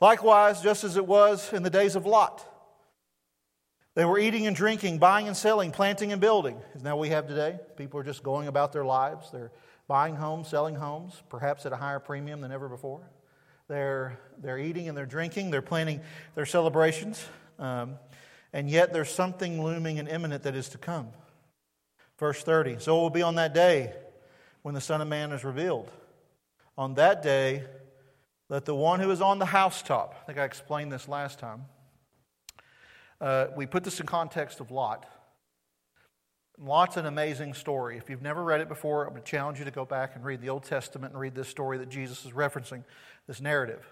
Likewise, 0.00 0.60
just 0.60 0.82
as 0.82 0.96
it 0.96 1.06
was 1.06 1.52
in 1.52 1.62
the 1.62 1.70
days 1.70 1.94
of 1.94 2.06
Lot. 2.06 2.44
They 3.94 4.04
were 4.04 4.18
eating 4.18 4.46
and 4.46 4.56
drinking, 4.56 4.98
buying 4.98 5.26
and 5.26 5.36
selling, 5.36 5.70
planting 5.70 6.12
and 6.12 6.20
building. 6.20 6.58
Isn't 6.74 6.84
that 6.84 6.96
what 6.96 7.02
we 7.02 7.10
have 7.10 7.28
today? 7.28 7.58
People 7.76 8.00
are 8.00 8.04
just 8.04 8.22
going 8.22 8.48
about 8.48 8.72
their 8.72 8.84
lives. 8.84 9.30
They're 9.30 9.52
buying 9.86 10.16
homes, 10.16 10.48
selling 10.48 10.74
homes, 10.74 11.22
perhaps 11.28 11.66
at 11.66 11.72
a 11.72 11.76
higher 11.76 11.98
premium 11.98 12.40
than 12.40 12.52
ever 12.52 12.68
before. 12.68 13.02
They're, 13.68 14.18
they're 14.38 14.58
eating 14.58 14.88
and 14.88 14.96
they're 14.96 15.06
drinking, 15.06 15.50
they're 15.50 15.62
planning 15.62 16.00
their 16.34 16.46
celebrations, 16.46 17.24
um, 17.58 17.96
and 18.52 18.68
yet 18.68 18.92
there's 18.92 19.10
something 19.10 19.62
looming 19.62 19.98
and 19.98 20.08
imminent 20.08 20.42
that 20.44 20.54
is 20.54 20.70
to 20.70 20.78
come. 20.78 21.08
Verse 22.18 22.42
30 22.42 22.78
So 22.80 22.98
it 22.98 23.00
will 23.00 23.10
be 23.10 23.22
on 23.22 23.36
that 23.36 23.54
day 23.54 23.92
when 24.62 24.74
the 24.74 24.80
Son 24.80 25.00
of 25.00 25.08
Man 25.08 25.32
is 25.32 25.44
revealed. 25.44 25.90
On 26.76 26.94
that 26.94 27.22
day, 27.22 27.64
let 28.48 28.64
the 28.64 28.74
one 28.74 29.00
who 29.00 29.10
is 29.10 29.20
on 29.20 29.38
the 29.38 29.46
housetop, 29.46 30.16
I 30.22 30.24
think 30.24 30.38
I 30.38 30.44
explained 30.44 30.92
this 30.92 31.08
last 31.08 31.38
time 31.38 31.64
uh, 33.22 33.46
we 33.56 33.66
put 33.66 33.84
this 33.84 34.00
in 34.00 34.06
context 34.06 34.60
of 34.60 34.70
Lot. 34.70 35.06
Lot's 36.58 36.96
an 36.96 37.06
amazing 37.06 37.54
story. 37.54 37.96
If 37.96 38.10
you've 38.10 38.20
never 38.20 38.42
read 38.42 38.60
it 38.60 38.68
before, 38.68 39.04
I'm 39.04 39.10
going 39.10 39.22
to 39.22 39.30
challenge 39.30 39.58
you 39.60 39.64
to 39.64 39.70
go 39.70 39.84
back 39.84 40.16
and 40.16 40.24
read 40.24 40.40
the 40.42 40.48
Old 40.48 40.64
Testament 40.64 41.12
and 41.12 41.20
read 41.20 41.34
this 41.34 41.48
story 41.48 41.78
that 41.78 41.88
Jesus 41.88 42.24
is 42.26 42.32
referencing, 42.32 42.84
this 43.26 43.40
narrative. 43.40 43.86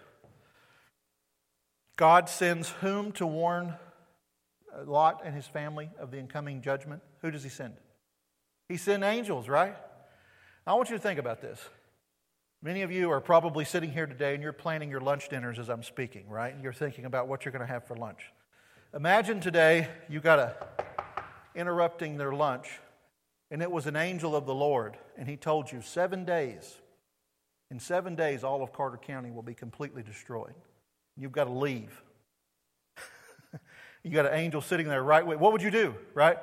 God 1.96 2.28
sends 2.28 2.68
whom 2.68 3.12
to 3.12 3.26
warn 3.26 3.74
uh, 4.74 4.84
Lot 4.84 5.22
and 5.24 5.34
his 5.34 5.46
family 5.46 5.90
of 5.98 6.10
the 6.10 6.18
incoming 6.18 6.60
judgment? 6.60 7.00
Who 7.22 7.30
does 7.30 7.42
he 7.44 7.48
send? 7.48 7.74
He 8.68 8.76
sent 8.76 9.04
angels, 9.04 9.48
right? 9.48 9.76
I 10.66 10.74
want 10.74 10.90
you 10.90 10.96
to 10.96 11.02
think 11.02 11.18
about 11.18 11.40
this. 11.40 11.60
Many 12.62 12.82
of 12.82 12.90
you 12.90 13.10
are 13.10 13.20
probably 13.20 13.64
sitting 13.64 13.92
here 13.92 14.06
today 14.06 14.34
and 14.34 14.42
you're 14.42 14.52
planning 14.52 14.90
your 14.90 15.00
lunch 15.00 15.28
dinners 15.28 15.58
as 15.58 15.68
I'm 15.68 15.82
speaking, 15.82 16.28
right? 16.28 16.52
And 16.52 16.62
you're 16.62 16.72
thinking 16.72 17.04
about 17.04 17.26
what 17.26 17.44
you're 17.44 17.52
going 17.52 17.66
to 17.66 17.72
have 17.72 17.86
for 17.86 17.96
lunch. 17.96 18.20
Imagine 18.92 19.38
today 19.38 19.88
you 20.08 20.18
got 20.18 20.40
a 20.40 20.56
interrupting 21.54 22.16
their 22.16 22.32
lunch, 22.32 22.80
and 23.48 23.62
it 23.62 23.70
was 23.70 23.86
an 23.86 23.94
angel 23.94 24.34
of 24.34 24.46
the 24.46 24.54
Lord, 24.54 24.96
and 25.16 25.28
he 25.28 25.36
told 25.36 25.70
you 25.70 25.80
seven 25.80 26.24
days. 26.24 26.76
In 27.70 27.78
seven 27.78 28.16
days, 28.16 28.42
all 28.42 28.64
of 28.64 28.72
Carter 28.72 28.96
County 28.96 29.30
will 29.30 29.44
be 29.44 29.54
completely 29.54 30.02
destroyed. 30.02 30.54
You've 31.16 31.30
got 31.30 31.44
to 31.44 31.52
leave. 31.52 32.02
you 34.02 34.10
got 34.10 34.26
an 34.26 34.34
angel 34.34 34.60
sitting 34.60 34.88
there 34.88 35.04
right 35.04 35.24
way. 35.24 35.36
What 35.36 35.52
would 35.52 35.62
you 35.62 35.70
do, 35.70 35.94
right? 36.12 36.38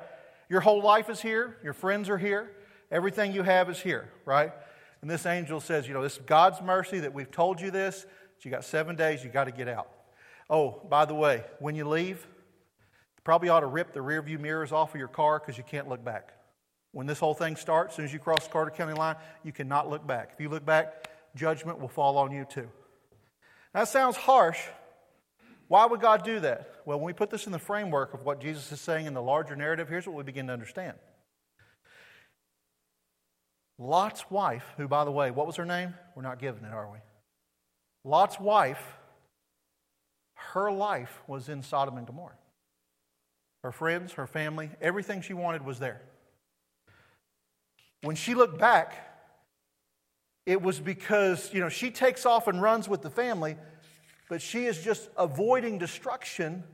Your 0.48 0.62
whole 0.62 0.82
life 0.82 1.10
is 1.10 1.20
here, 1.20 1.58
your 1.62 1.74
friends 1.74 2.08
are 2.08 2.16
here, 2.16 2.50
everything 2.90 3.34
you 3.34 3.42
have 3.42 3.68
is 3.68 3.78
here, 3.78 4.10
right? 4.24 4.52
And 5.02 5.10
this 5.10 5.26
angel 5.26 5.60
says, 5.60 5.86
you 5.86 5.92
know, 5.92 6.02
this 6.02 6.14
is 6.14 6.22
God's 6.24 6.62
mercy 6.62 7.00
that 7.00 7.12
we've 7.12 7.30
told 7.30 7.60
you 7.60 7.70
this, 7.70 8.06
you 8.40 8.50
got 8.50 8.64
seven 8.64 8.96
days, 8.96 9.22
you 9.22 9.28
got 9.28 9.44
to 9.44 9.52
get 9.52 9.68
out. 9.68 9.90
Oh, 10.48 10.80
by 10.88 11.04
the 11.04 11.14
way, 11.14 11.44
when 11.58 11.74
you 11.74 11.86
leave, 11.86 12.26
Probably 13.24 13.48
ought 13.48 13.60
to 13.60 13.66
rip 13.66 13.92
the 13.92 14.02
rear 14.02 14.22
view 14.22 14.38
mirrors 14.38 14.72
off 14.72 14.94
of 14.94 14.98
your 14.98 15.08
car 15.08 15.38
because 15.38 15.58
you 15.58 15.64
can't 15.64 15.88
look 15.88 16.04
back. 16.04 16.32
When 16.92 17.06
this 17.06 17.18
whole 17.18 17.34
thing 17.34 17.56
starts, 17.56 17.92
as 17.92 17.96
soon 17.96 18.04
as 18.06 18.12
you 18.12 18.18
cross 18.18 18.44
the 18.44 18.52
Carter 18.52 18.70
County 18.70 18.94
line, 18.94 19.16
you 19.44 19.52
cannot 19.52 19.90
look 19.90 20.06
back. 20.06 20.30
If 20.32 20.40
you 20.40 20.48
look 20.48 20.64
back, 20.64 21.10
judgment 21.36 21.80
will 21.80 21.88
fall 21.88 22.16
on 22.16 22.32
you 22.32 22.46
too. 22.48 22.68
That 23.74 23.88
sounds 23.88 24.16
harsh. 24.16 24.58
Why 25.68 25.84
would 25.84 26.00
God 26.00 26.24
do 26.24 26.40
that? 26.40 26.76
Well, 26.86 26.98
when 26.98 27.06
we 27.06 27.12
put 27.12 27.28
this 27.28 27.44
in 27.44 27.52
the 27.52 27.58
framework 27.58 28.14
of 28.14 28.24
what 28.24 28.40
Jesus 28.40 28.72
is 28.72 28.80
saying 28.80 29.06
in 29.06 29.12
the 29.12 29.20
larger 29.22 29.54
narrative, 29.54 29.88
here's 29.88 30.06
what 30.06 30.16
we 30.16 30.22
begin 30.22 30.46
to 30.46 30.52
understand. 30.54 30.96
Lot's 33.78 34.28
wife, 34.30 34.64
who, 34.78 34.88
by 34.88 35.04
the 35.04 35.12
way, 35.12 35.30
what 35.30 35.46
was 35.46 35.56
her 35.56 35.66
name? 35.66 35.94
We're 36.16 36.22
not 36.22 36.38
given 36.40 36.64
it, 36.64 36.72
are 36.72 36.90
we? 36.90 36.98
Lot's 38.02 38.40
wife, 38.40 38.82
her 40.34 40.72
life 40.72 41.20
was 41.26 41.50
in 41.50 41.62
Sodom 41.62 41.98
and 41.98 42.06
Gomorrah 42.06 42.38
her 43.68 43.72
friends, 43.72 44.14
her 44.14 44.26
family, 44.26 44.70
everything 44.80 45.20
she 45.20 45.34
wanted 45.34 45.62
was 45.62 45.78
there. 45.78 46.00
When 48.00 48.16
she 48.16 48.34
looked 48.34 48.58
back, 48.58 48.94
it 50.46 50.62
was 50.62 50.80
because, 50.80 51.52
you 51.52 51.60
know, 51.60 51.68
she 51.68 51.90
takes 51.90 52.24
off 52.24 52.48
and 52.48 52.62
runs 52.62 52.88
with 52.88 53.02
the 53.02 53.10
family, 53.10 53.58
but 54.30 54.40
she 54.40 54.64
is 54.64 54.82
just 54.82 55.10
avoiding 55.18 55.76
destruction 55.76 56.64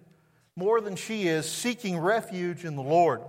more 0.54 0.80
than 0.80 0.94
she 0.94 1.26
is 1.26 1.50
seeking 1.50 1.98
refuge 1.98 2.64
in 2.64 2.76
the 2.76 2.82
Lord. 2.82 3.22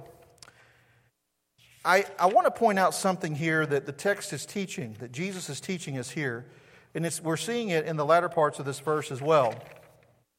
I, 1.84 2.06
I 2.20 2.28
want 2.28 2.46
to 2.46 2.52
point 2.52 2.78
out 2.78 2.94
something 2.94 3.34
here 3.34 3.66
that 3.66 3.88
the 3.88 3.92
text 3.92 4.32
is 4.32 4.46
teaching, 4.46 4.96
that 5.00 5.12
Jesus 5.12 5.50
is 5.50 5.60
teaching 5.60 5.98
us 5.98 6.12
here. 6.12 6.46
And 6.94 7.04
it's, 7.04 7.20
we're 7.20 7.36
seeing 7.36 7.70
it 7.70 7.88
in 7.88 7.98
the 7.98 8.06
latter 8.06 8.30
parts 8.30 8.60
of 8.60 8.66
this 8.68 8.80
verse 8.80 9.12
as 9.12 9.24
well. 9.24 9.56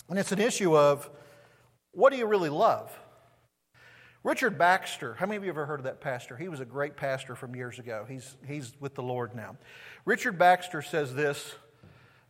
And 0.08 0.16
it's 0.16 0.30
an 0.30 0.40
issue 0.40 0.76
of 0.76 1.10
what 1.90 2.12
do 2.12 2.18
you 2.18 2.26
really 2.26 2.50
love? 2.50 2.96
Richard 4.26 4.58
Baxter, 4.58 5.14
how 5.14 5.26
many 5.26 5.36
of 5.36 5.44
you 5.44 5.50
ever 5.50 5.66
heard 5.66 5.78
of 5.78 5.84
that 5.84 6.00
pastor? 6.00 6.36
He 6.36 6.48
was 6.48 6.58
a 6.58 6.64
great 6.64 6.96
pastor 6.96 7.36
from 7.36 7.54
years 7.54 7.78
ago. 7.78 8.04
He's, 8.08 8.36
he's 8.44 8.72
with 8.80 8.96
the 8.96 9.02
Lord 9.04 9.36
now. 9.36 9.56
Richard 10.04 10.36
Baxter 10.36 10.82
says 10.82 11.14
this 11.14 11.54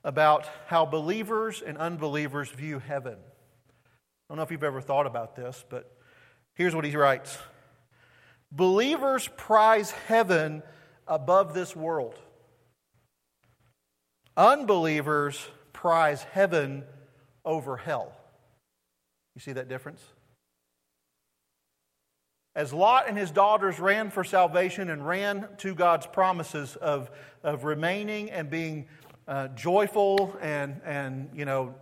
about 0.04 0.46
how 0.66 0.84
believers 0.84 1.62
and 1.62 1.78
unbelievers 1.78 2.50
view 2.50 2.80
heaven. 2.80 3.14
I 3.14 3.88
don't 4.28 4.36
know 4.36 4.42
if 4.42 4.50
you've 4.50 4.62
ever 4.62 4.82
thought 4.82 5.06
about 5.06 5.36
this, 5.36 5.64
but 5.70 5.90
here's 6.52 6.74
what 6.74 6.84
he 6.84 6.94
writes 6.94 7.38
Believers 8.52 9.30
prize 9.38 9.90
heaven 9.90 10.62
above 11.08 11.54
this 11.54 11.74
world. 11.74 12.14
Unbelievers 14.36 15.48
prize 15.72 16.22
heaven 16.24 16.84
over 17.42 17.78
hell. 17.78 18.12
You 19.34 19.40
see 19.40 19.52
that 19.52 19.70
difference? 19.70 20.02
As 22.56 22.72
Lot 22.72 23.06
and 23.06 23.18
his 23.18 23.30
daughters 23.30 23.78
ran 23.78 24.10
for 24.10 24.24
salvation 24.24 24.88
and 24.88 25.06
ran 25.06 25.46
to 25.58 25.74
God's 25.74 26.06
promises 26.06 26.74
of, 26.76 27.10
of 27.42 27.64
remaining 27.64 28.30
and 28.30 28.48
being 28.48 28.86
uh, 29.28 29.48
joyful, 29.48 30.34
and, 30.40 30.80
and 30.82 31.28
you 31.34 31.44
know, 31.44 31.74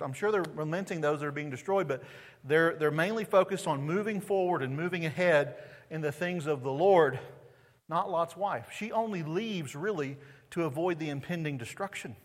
I'm 0.00 0.14
sure 0.14 0.32
they're 0.32 0.46
lamenting 0.56 1.02
those 1.02 1.20
that 1.20 1.26
are 1.26 1.32
being 1.32 1.50
destroyed, 1.50 1.86
but 1.86 2.02
they're, 2.44 2.76
they're 2.76 2.90
mainly 2.90 3.24
focused 3.24 3.66
on 3.66 3.82
moving 3.82 4.22
forward 4.22 4.62
and 4.62 4.74
moving 4.74 5.04
ahead 5.04 5.56
in 5.90 6.00
the 6.00 6.10
things 6.10 6.46
of 6.46 6.62
the 6.62 6.72
Lord, 6.72 7.18
not 7.90 8.10
Lot's 8.10 8.34
wife. 8.34 8.68
She 8.74 8.90
only 8.90 9.22
leaves 9.22 9.76
really 9.76 10.16
to 10.52 10.64
avoid 10.64 10.98
the 10.98 11.10
impending 11.10 11.58
destruction. 11.58 12.16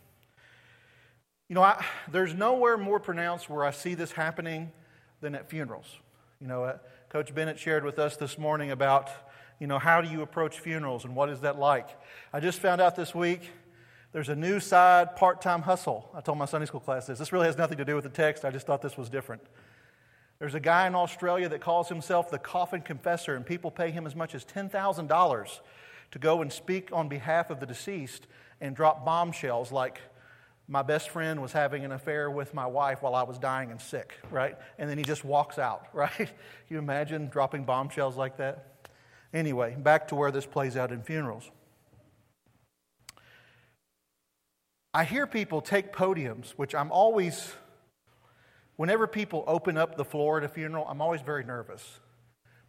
You 1.50 1.56
know, 1.56 1.62
I, 1.62 1.84
there's 2.10 2.34
nowhere 2.34 2.78
more 2.78 3.02
pronounced 3.02 3.50
where 3.50 3.66
I 3.66 3.72
see 3.72 3.96
this 3.96 4.14
happening 4.14 4.72
than 5.20 5.36
at 5.36 5.50
funerals. 5.50 5.98
You 6.40 6.48
know, 6.48 6.64
uh, 6.64 6.78
Coach 7.10 7.34
Bennett 7.34 7.58
shared 7.58 7.86
with 7.86 8.00
us 8.00 8.18
this 8.18 8.38
morning 8.38 8.72
about, 8.72 9.10
you 9.60 9.68
know, 9.68 9.80
how 9.80 10.02
do 10.02 10.10
you 10.10 10.24
approach 10.24 10.60
funerals 10.60 11.06
and 11.06 11.16
what 11.16 11.30
is 11.30 11.40
that 11.40 11.58
like? 11.58 11.88
I 12.34 12.42
just 12.42 12.60
found 12.60 12.82
out 12.82 12.98
this 12.98 13.16
week 13.16 13.50
there's 14.12 14.28
a 14.28 14.36
new 14.36 14.60
side 14.60 15.16
part 15.16 15.42
time 15.42 15.62
hustle. 15.62 16.10
I 16.14 16.20
told 16.20 16.38
my 16.38 16.44
Sunday 16.44 16.66
school 16.66 16.82
class 16.82 17.08
this. 17.08 17.18
This 17.18 17.32
really 17.32 17.46
has 17.46 17.58
nothing 17.58 17.78
to 17.78 17.86
do 17.86 17.96
with 17.96 18.04
the 18.04 18.10
text. 18.10 18.44
I 18.44 18.52
just 18.52 18.68
thought 18.68 18.82
this 18.82 18.98
was 18.98 19.10
different. 19.10 19.42
There's 20.40 20.54
a 20.54 20.60
guy 20.60 20.86
in 20.86 20.96
Australia 20.96 21.48
that 21.48 21.62
calls 21.62 21.88
himself 21.88 22.30
the 22.30 22.40
coffin 22.40 22.82
confessor, 22.82 23.36
and 23.36 23.46
people 23.46 23.72
pay 23.72 23.90
him 23.90 24.06
as 24.06 24.14
much 24.14 24.36
as 24.36 24.44
$10,000 24.44 25.60
to 26.12 26.20
go 26.20 26.42
and 26.42 26.52
speak 26.52 26.90
on 26.92 27.08
behalf 27.08 27.50
of 27.50 27.62
the 27.62 27.66
deceased 27.66 28.28
and 28.60 28.76
drop 28.76 29.06
bombshells 29.06 29.72
like, 29.72 30.02
my 30.68 30.82
best 30.82 31.10
friend 31.10 31.42
was 31.42 31.54
having 31.54 31.86
an 31.86 31.94
affair 31.94 32.30
with 32.30 32.54
my 32.54 32.66
wife 32.66 33.02
while 33.02 33.16
I 33.16 33.24
was 33.24 33.40
dying 33.40 33.72
and 33.72 33.80
sick, 33.80 34.16
right? 34.30 34.58
And 34.78 34.90
then 34.90 34.98
he 34.98 35.04
just 35.04 35.24
walks 35.24 35.58
out, 35.58 35.88
right? 35.94 36.32
You 36.70 36.78
imagine 36.78 37.30
dropping 37.30 37.64
bombshells 37.64 38.18
like 38.18 38.38
that? 38.38 38.90
Anyway, 39.34 39.76
back 39.78 40.10
to 40.10 40.16
where 40.16 40.32
this 40.32 40.46
plays 40.46 40.76
out 40.76 40.92
in 40.92 41.02
funerals. 41.04 41.50
I 44.94 45.04
hear 45.04 45.28
people 45.28 45.62
take 45.62 45.94
podiums, 45.94 46.52
which 46.52 46.74
I'm 46.74 46.92
always, 46.92 47.54
whenever 48.78 49.06
people 49.06 49.44
open 49.48 49.78
up 49.78 49.96
the 49.96 50.06
floor 50.06 50.38
at 50.38 50.44
a 50.44 50.50
funeral, 50.50 50.86
I'm 50.90 51.02
always 51.02 51.22
very 51.22 51.44
nervous 51.44 52.00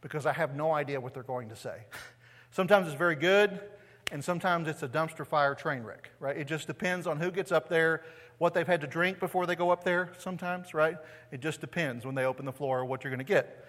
because 0.00 0.26
I 0.26 0.32
have 0.32 0.54
no 0.54 0.72
idea 0.72 1.00
what 1.00 1.14
they're 1.14 1.22
going 1.22 1.48
to 1.48 1.56
say. 1.56 1.86
Sometimes 2.50 2.86
it's 2.86 2.96
very 2.96 3.16
good, 3.16 3.60
and 4.10 4.24
sometimes 4.24 4.68
it's 4.68 4.82
a 4.82 4.88
dumpster 4.88 5.26
fire 5.26 5.54
train 5.54 5.82
wreck, 5.82 6.10
right? 6.18 6.36
It 6.36 6.46
just 6.46 6.66
depends 6.66 7.06
on 7.06 7.18
who 7.18 7.30
gets 7.30 7.52
up 7.52 7.68
there, 7.68 8.02
what 8.38 8.54
they've 8.54 8.66
had 8.66 8.80
to 8.80 8.86
drink 8.86 9.20
before 9.20 9.46
they 9.46 9.56
go 9.56 9.70
up 9.70 9.84
there, 9.84 10.12
sometimes, 10.18 10.72
right? 10.72 10.96
It 11.30 11.40
just 11.40 11.60
depends 11.60 12.06
when 12.06 12.14
they 12.14 12.24
open 12.24 12.46
the 12.46 12.52
floor 12.52 12.84
what 12.84 13.04
you're 13.04 13.10
going 13.10 13.18
to 13.18 13.24
get. 13.24 13.66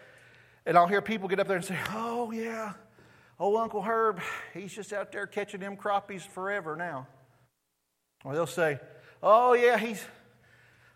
And 0.65 0.77
I'll 0.77 0.87
hear 0.87 1.01
people 1.01 1.27
get 1.27 1.39
up 1.39 1.47
there 1.47 1.57
and 1.57 1.65
say, 1.65 1.77
Oh, 1.89 2.31
yeah, 2.31 2.73
old 3.39 3.57
Uncle 3.57 3.81
Herb, 3.81 4.21
he's 4.53 4.73
just 4.73 4.93
out 4.93 5.11
there 5.11 5.27
catching 5.27 5.59
them 5.59 5.75
crappies 5.75 6.21
forever 6.21 6.75
now. 6.75 7.07
Or 8.23 8.33
they'll 8.33 8.45
say, 8.45 8.79
Oh, 9.21 9.53
yeah, 9.53 9.77
he's, 9.77 10.03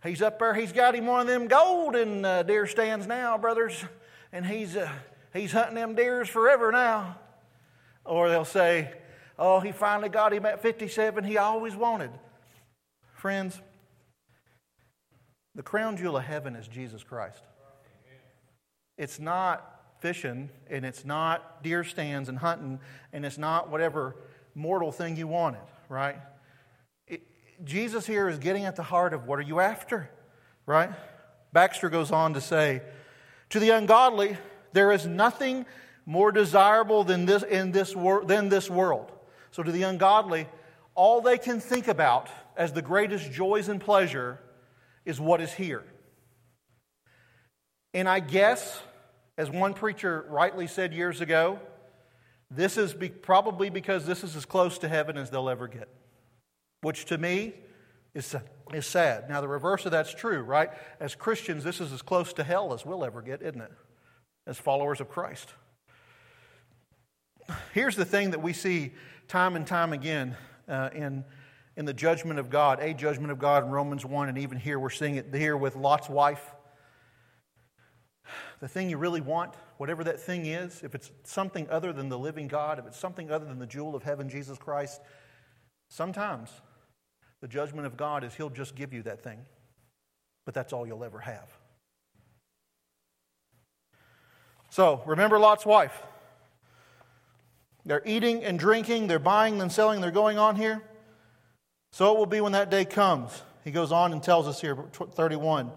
he's 0.03 0.21
up 0.21 0.39
there, 0.39 0.53
he's 0.53 0.71
got 0.71 0.95
him 0.95 1.07
one 1.07 1.21
of 1.21 1.27
them 1.27 1.47
golden 1.47 2.23
uh, 2.23 2.43
deer 2.43 2.67
stands 2.67 3.07
now, 3.07 3.38
brothers, 3.38 3.83
and 4.31 4.45
he's, 4.45 4.77
uh, 4.77 4.89
he's 5.33 5.51
hunting 5.51 5.75
them 5.75 5.95
deers 5.95 6.29
forever 6.29 6.71
now. 6.71 7.17
Or 8.05 8.29
they'll 8.29 8.45
say, 8.45 8.93
Oh, 9.38 9.60
he 9.60 9.72
finally 9.72 10.10
got 10.10 10.34
him 10.34 10.46
at 10.46 10.62
57 10.62 11.24
he 11.24 11.38
always 11.38 11.75
wanted. 11.75 12.12
Friends, 13.13 13.60
the 15.56 15.63
crown 15.63 15.98
jewel 15.98 16.18
of 16.18 16.24
heaven 16.24 16.56
is 16.56 16.68
Jesus 16.68 17.04
Christ. 17.04 17.42
It's 18.98 19.20
not 19.20 19.70
fishing, 20.00 20.50
and 20.70 20.86
it's 20.86 21.06
not 21.06 21.63
deer 21.63 21.84
stands 21.84 22.28
and 22.28 22.38
hunting, 22.38 22.80
and 23.13 23.25
it's 23.25 23.38
not 23.38 23.70
whatever 23.70 24.16
mortal 24.54 24.92
thing 24.92 25.16
you 25.16 25.28
wanted, 25.28 25.62
right? 25.88 26.18
It, 27.08 27.22
Jesus 27.63 28.06
here 28.06 28.28
is 28.28 28.38
getting 28.38 28.66
at 28.66 28.75
the 28.75 28.84
heart 28.84 29.13
of 29.13 29.25
what 29.25 29.40
are 29.40 29.44
you 29.44 29.62
after, 29.62 30.10
right? 30.66 30.92
Baxter 31.54 31.90
goes 31.90 32.12
on 32.12 32.34
to 32.34 32.42
say, 32.42 32.82
To 33.52 33.60
the 33.60 33.70
ungodly, 33.70 34.38
there 34.74 34.92
is 34.92 35.08
nothing 35.08 35.66
more 36.06 36.34
desirable 36.34 37.06
than 37.06 37.25
this, 37.25 37.44
in 37.44 37.72
this 37.72 37.96
wor- 37.96 38.25
than 38.25 38.50
this 38.50 38.70
world. 38.70 39.12
So, 39.53 39.62
to 39.62 39.72
the 39.72 39.83
ungodly, 39.83 40.48
all 40.95 41.22
they 41.22 41.38
can 41.38 41.60
think 41.60 41.88
about 41.88 42.27
as 42.57 42.74
the 42.74 42.81
greatest 42.81 43.31
joys 43.31 43.69
and 43.69 43.79
pleasure 43.79 44.39
is 45.05 45.22
what 45.22 45.41
is 45.41 45.53
here. 45.53 45.83
And 47.93 48.10
I 48.10 48.19
guess, 48.19 48.81
as 49.38 49.51
one 49.51 49.75
preacher 49.75 50.25
rightly 50.27 50.65
said 50.65 50.91
years 50.91 51.22
ago, 51.22 51.60
this 52.50 52.77
is 52.77 52.95
be- 52.95 53.10
probably 53.10 53.69
because 53.69 54.07
this 54.07 54.24
is 54.24 54.36
as 54.36 54.43
close 54.43 54.79
to 54.79 54.88
heaven 54.88 55.19
as 55.19 55.29
they'll 55.29 55.50
ever 55.50 55.67
get, 55.67 55.88
which 56.81 57.05
to 57.05 57.19
me 57.19 57.53
is, 58.15 58.36
is 58.74 58.88
sad. 58.88 59.29
Now, 59.29 59.39
the 59.39 59.48
reverse 59.48 59.86
of 59.86 59.91
that's 59.91 60.15
true, 60.15 60.41
right? 60.41 60.72
As 61.00 61.13
Christians, 61.13 61.63
this 61.63 61.79
is 61.79 61.93
as 61.93 62.01
close 62.01 62.33
to 62.33 62.43
hell 62.43 62.74
as 62.74 62.88
we'll 62.88 63.05
ever 63.05 63.22
get, 63.22 63.43
isn't 63.43 63.62
it? 63.62 63.72
As 64.48 64.57
followers 64.57 65.00
of 65.00 65.10
Christ. 65.10 65.53
Here's 67.74 67.95
the 67.95 68.05
thing 68.05 68.31
that 68.31 68.41
we 68.41 68.53
see 68.53 68.93
time 69.34 69.56
and 69.56 69.66
time 69.66 69.94
again 69.94 70.38
uh, 70.68 70.92
in, 70.94 71.25
in 71.75 71.86
the 71.86 71.94
judgment 71.94 72.38
of 72.40 72.52
God, 72.52 72.80
a 72.80 72.94
judgment 72.94 73.32
of 73.32 73.40
God 73.40 73.63
in 73.63 73.72
Romans 73.72 74.06
1, 74.06 74.30
and 74.30 74.38
even 74.38 74.60
here 74.60 74.78
we're 74.78 74.92
seeing 74.92 75.16
it 75.16 75.34
here 75.34 75.58
with 75.58 75.75
Lot's 75.75 76.08
wife. 76.08 76.54
The 78.60 78.68
thing 78.68 78.92
you 78.92 79.00
really 79.00 79.22
want, 79.22 79.56
whatever 79.78 80.04
that 80.04 80.20
thing 80.20 80.46
is, 80.46 80.84
if 80.84 80.94
it's 80.94 81.10
something 81.24 81.68
other 81.72 81.92
than 81.92 82.10
the 82.10 82.20
living 82.20 82.48
God, 82.48 82.78
if 82.78 82.86
it's 82.86 83.00
something 83.00 83.32
other 83.32 83.46
than 83.46 83.58
the 83.58 83.66
jewel 83.66 83.96
of 83.96 84.04
heaven, 84.04 84.30
Jesus 84.30 84.60
Christ, 84.60 85.02
sometimes 85.90 86.52
the 87.42 87.48
judgment 87.48 87.88
of 87.88 87.98
God 87.98 88.24
is 88.24 88.36
He'll 88.36 88.52
just 88.52 88.75
give 88.75 88.94
you 88.94 89.02
that 89.02 89.24
thing, 89.24 89.40
but 90.46 90.54
that's 90.54 90.74
all 90.74 90.86
you'll 90.86 91.04
ever 91.04 91.18
have. 91.18 91.50
So 94.70 95.02
remember 95.08 95.40
Lot's 95.40 95.66
wife. 95.66 96.04
They're 97.86 98.02
eating 98.06 98.44
and 98.44 98.58
drinking, 98.58 99.08
they're 99.08 99.20
buying 99.20 99.62
and 99.62 99.72
selling, 99.72 100.02
they're 100.02 100.12
going 100.12 100.38
on 100.38 100.56
here. 100.56 100.82
So 101.92 102.13
it 102.13 102.18
will 102.18 102.25
be 102.25 102.42
when 102.42 102.54
that 102.54 102.72
day 102.72 102.86
comes. 102.86 103.42
He 103.63 103.72
goes 103.72 103.92
on 103.92 104.13
and 104.13 104.22
tells 104.22 104.48
us 104.48 104.60
here, 104.60 104.75
31. 104.75 105.72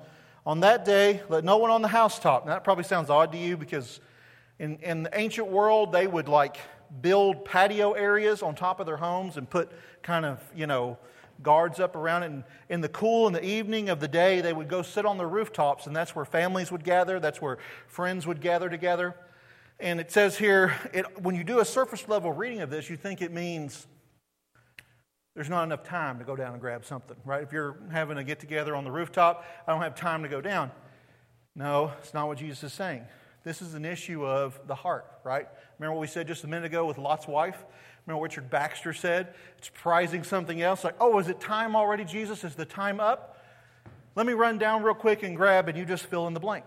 On 0.44 0.60
that 0.60 0.84
day, 0.84 1.22
let 1.28 1.44
no 1.44 1.56
one 1.56 1.70
on 1.70 1.82
the 1.82 1.88
housetop. 1.88 2.46
Now, 2.46 2.52
that 2.52 2.64
probably 2.64 2.84
sounds 2.84 3.10
odd 3.10 3.32
to 3.32 3.38
you 3.38 3.56
because 3.56 4.00
in, 4.58 4.76
in 4.76 5.02
the 5.02 5.18
ancient 5.18 5.48
world, 5.48 5.92
they 5.92 6.06
would 6.06 6.28
like 6.28 6.58
build 7.00 7.44
patio 7.44 7.92
areas 7.92 8.42
on 8.42 8.54
top 8.54 8.80
of 8.80 8.86
their 8.86 8.96
homes 8.96 9.36
and 9.36 9.50
put 9.50 9.70
kind 10.02 10.24
of, 10.24 10.40
you 10.54 10.66
know, 10.66 10.98
guards 11.42 11.80
up 11.80 11.96
around 11.96 12.22
it. 12.22 12.26
And 12.26 12.44
in 12.68 12.80
the 12.80 12.88
cool 12.88 13.26
in 13.26 13.32
the 13.32 13.44
evening 13.44 13.88
of 13.88 14.00
the 14.00 14.08
day, 14.08 14.40
they 14.40 14.52
would 14.52 14.68
go 14.68 14.82
sit 14.82 15.04
on 15.04 15.18
the 15.18 15.26
rooftops, 15.26 15.86
and 15.86 15.94
that's 15.94 16.14
where 16.14 16.24
families 16.24 16.70
would 16.72 16.84
gather, 16.84 17.20
that's 17.20 17.42
where 17.42 17.58
friends 17.86 18.26
would 18.26 18.40
gather 18.40 18.68
together. 18.68 19.14
And 19.78 20.00
it 20.00 20.10
says 20.10 20.38
here, 20.38 20.74
it, 20.94 21.20
when 21.22 21.34
you 21.34 21.44
do 21.44 21.60
a 21.60 21.64
surface 21.64 22.08
level 22.08 22.32
reading 22.32 22.60
of 22.60 22.70
this, 22.70 22.88
you 22.88 22.96
think 22.96 23.20
it 23.20 23.32
means 23.32 23.86
there's 25.34 25.50
not 25.50 25.64
enough 25.64 25.84
time 25.84 26.18
to 26.18 26.24
go 26.24 26.34
down 26.34 26.52
and 26.52 26.60
grab 26.60 26.84
something, 26.84 27.16
right? 27.24 27.42
If 27.42 27.52
you're 27.52 27.76
having 27.92 28.16
a 28.16 28.24
get 28.24 28.40
together 28.40 28.74
on 28.74 28.84
the 28.84 28.90
rooftop, 28.90 29.44
I 29.66 29.72
don't 29.72 29.82
have 29.82 29.94
time 29.94 30.22
to 30.22 30.28
go 30.28 30.40
down. 30.40 30.70
No, 31.54 31.92
it's 31.98 32.14
not 32.14 32.26
what 32.26 32.38
Jesus 32.38 32.62
is 32.64 32.72
saying. 32.72 33.04
This 33.44 33.62
is 33.62 33.74
an 33.74 33.84
issue 33.84 34.26
of 34.26 34.58
the 34.66 34.74
heart, 34.74 35.06
right? 35.24 35.46
Remember 35.78 35.94
what 35.94 36.00
we 36.00 36.06
said 36.06 36.26
just 36.26 36.44
a 36.44 36.48
minute 36.48 36.64
ago 36.64 36.86
with 36.86 36.98
Lot's 36.98 37.28
wife? 37.28 37.64
Remember 38.06 38.20
what 38.20 38.30
Richard 38.30 38.50
Baxter 38.50 38.92
said? 38.92 39.34
It's 39.58 39.70
prizing 39.72 40.24
something 40.24 40.62
else. 40.62 40.84
Like, 40.84 40.96
oh, 41.00 41.18
is 41.18 41.28
it 41.28 41.38
time 41.38 41.76
already, 41.76 42.04
Jesus? 42.04 42.42
Is 42.42 42.54
the 42.54 42.64
time 42.64 42.98
up? 42.98 43.44
Let 44.14 44.26
me 44.26 44.32
run 44.32 44.58
down 44.58 44.82
real 44.82 44.94
quick 44.94 45.22
and 45.22 45.36
grab, 45.36 45.68
and 45.68 45.76
you 45.76 45.84
just 45.84 46.06
fill 46.06 46.26
in 46.26 46.34
the 46.34 46.40
blank. 46.40 46.64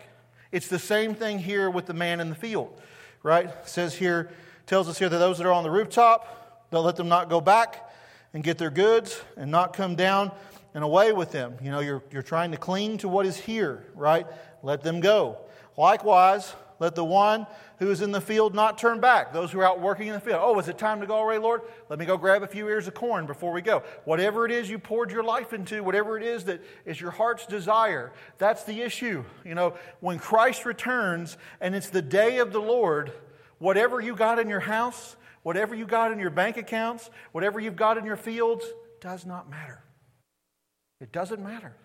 It's 0.51 0.67
the 0.67 0.79
same 0.79 1.15
thing 1.15 1.39
here 1.39 1.69
with 1.69 1.85
the 1.85 1.93
man 1.93 2.19
in 2.19 2.29
the 2.29 2.35
field, 2.35 2.79
right? 3.23 3.45
It 3.45 3.67
says 3.67 3.95
here, 3.95 4.29
tells 4.65 4.88
us 4.88 4.99
here 4.99 5.09
that 5.09 5.17
those 5.17 5.38
that 5.38 5.47
are 5.47 5.53
on 5.53 5.63
the 5.63 5.71
rooftop, 5.71 6.67
they'll 6.69 6.83
let 6.83 6.95
them 6.95 7.09
not 7.09 7.29
go 7.29 7.41
back 7.41 7.89
and 8.33 8.43
get 8.43 8.57
their 8.57 8.69
goods 8.69 9.19
and 9.35 9.49
not 9.49 9.73
come 9.73 9.95
down 9.95 10.31
and 10.73 10.83
away 10.83 11.11
with 11.11 11.31
them. 11.31 11.55
You 11.61 11.71
know, 11.71 11.79
you're, 11.79 12.03
you're 12.11 12.21
trying 12.21 12.51
to 12.51 12.57
cling 12.57 12.99
to 12.99 13.07
what 13.07 13.25
is 13.25 13.38
here, 13.38 13.85
right? 13.95 14.27
Let 14.61 14.83
them 14.83 14.99
go. 14.99 15.38
Likewise, 15.77 16.53
let 16.79 16.95
the 16.95 17.03
one 17.03 17.45
who 17.77 17.91
is 17.91 18.01
in 18.01 18.12
the 18.12 18.21
field 18.21 18.55
not 18.55 18.77
turn 18.77 19.00
back. 19.00 19.33
Those 19.33 19.51
who 19.51 19.59
are 19.59 19.65
out 19.65 19.81
working 19.81 20.07
in 20.07 20.13
the 20.13 20.19
field. 20.19 20.39
Oh, 20.41 20.57
is 20.59 20.69
it 20.69 20.77
time 20.77 21.01
to 21.01 21.07
go 21.07 21.15
already, 21.15 21.39
Lord? 21.39 21.62
Let 21.89 22.00
me 22.00 22.05
go 22.05 22.17
grab 22.17 22.41
a 22.41 22.48
few 22.48 22.67
ears 22.67 22.88
of 22.88 22.93
corn 22.93 23.25
before 23.25 23.51
we 23.51 23.62
go. 23.62 23.83
Whatever 24.05 24.45
it 24.45 24.51
is 24.51 24.69
you 24.69 24.79
poured 24.79 25.12
your 25.12 25.24
life 25.24 25.51
into, 25.53 25.83
whatever 25.83 26.17
it 26.17 26.24
is 26.24 26.45
that 26.45 26.62
is 26.86 27.00
your 27.00 27.12
heart's 27.12 27.45
desire, 27.45 28.13
that's 28.38 28.63
the 28.63 28.81
issue. 28.81 29.24
You 29.43 29.55
know, 29.55 29.75
when 30.00 30.19
Christ 30.19 30.65
returns 30.65 31.38
and 31.59 31.75
it's 31.75 31.89
the 31.89 32.01
day 32.01 32.39
of 32.39 32.53
the 32.53 32.62
Lord, 32.62 33.12
whatever 33.57 34.00
you 34.00 34.15
got 34.15 34.39
in 34.39 34.48
your 34.48 34.62
house, 34.62 35.17
whatever 35.43 35.75
you 35.75 35.86
got 35.86 36.12
in 36.12 36.19
your 36.19 36.29
bank 36.29 36.57
accounts, 36.57 37.09
whatever 37.33 37.59
you've 37.59 37.75
got 37.75 37.98
in 37.98 38.05
your 38.05 38.17
fields, 38.17 38.65
does 39.01 39.25
not 39.25 39.50
matter. 39.50 39.83
It 41.01 41.12
doesn't 41.12 41.41
matter. 41.41 41.75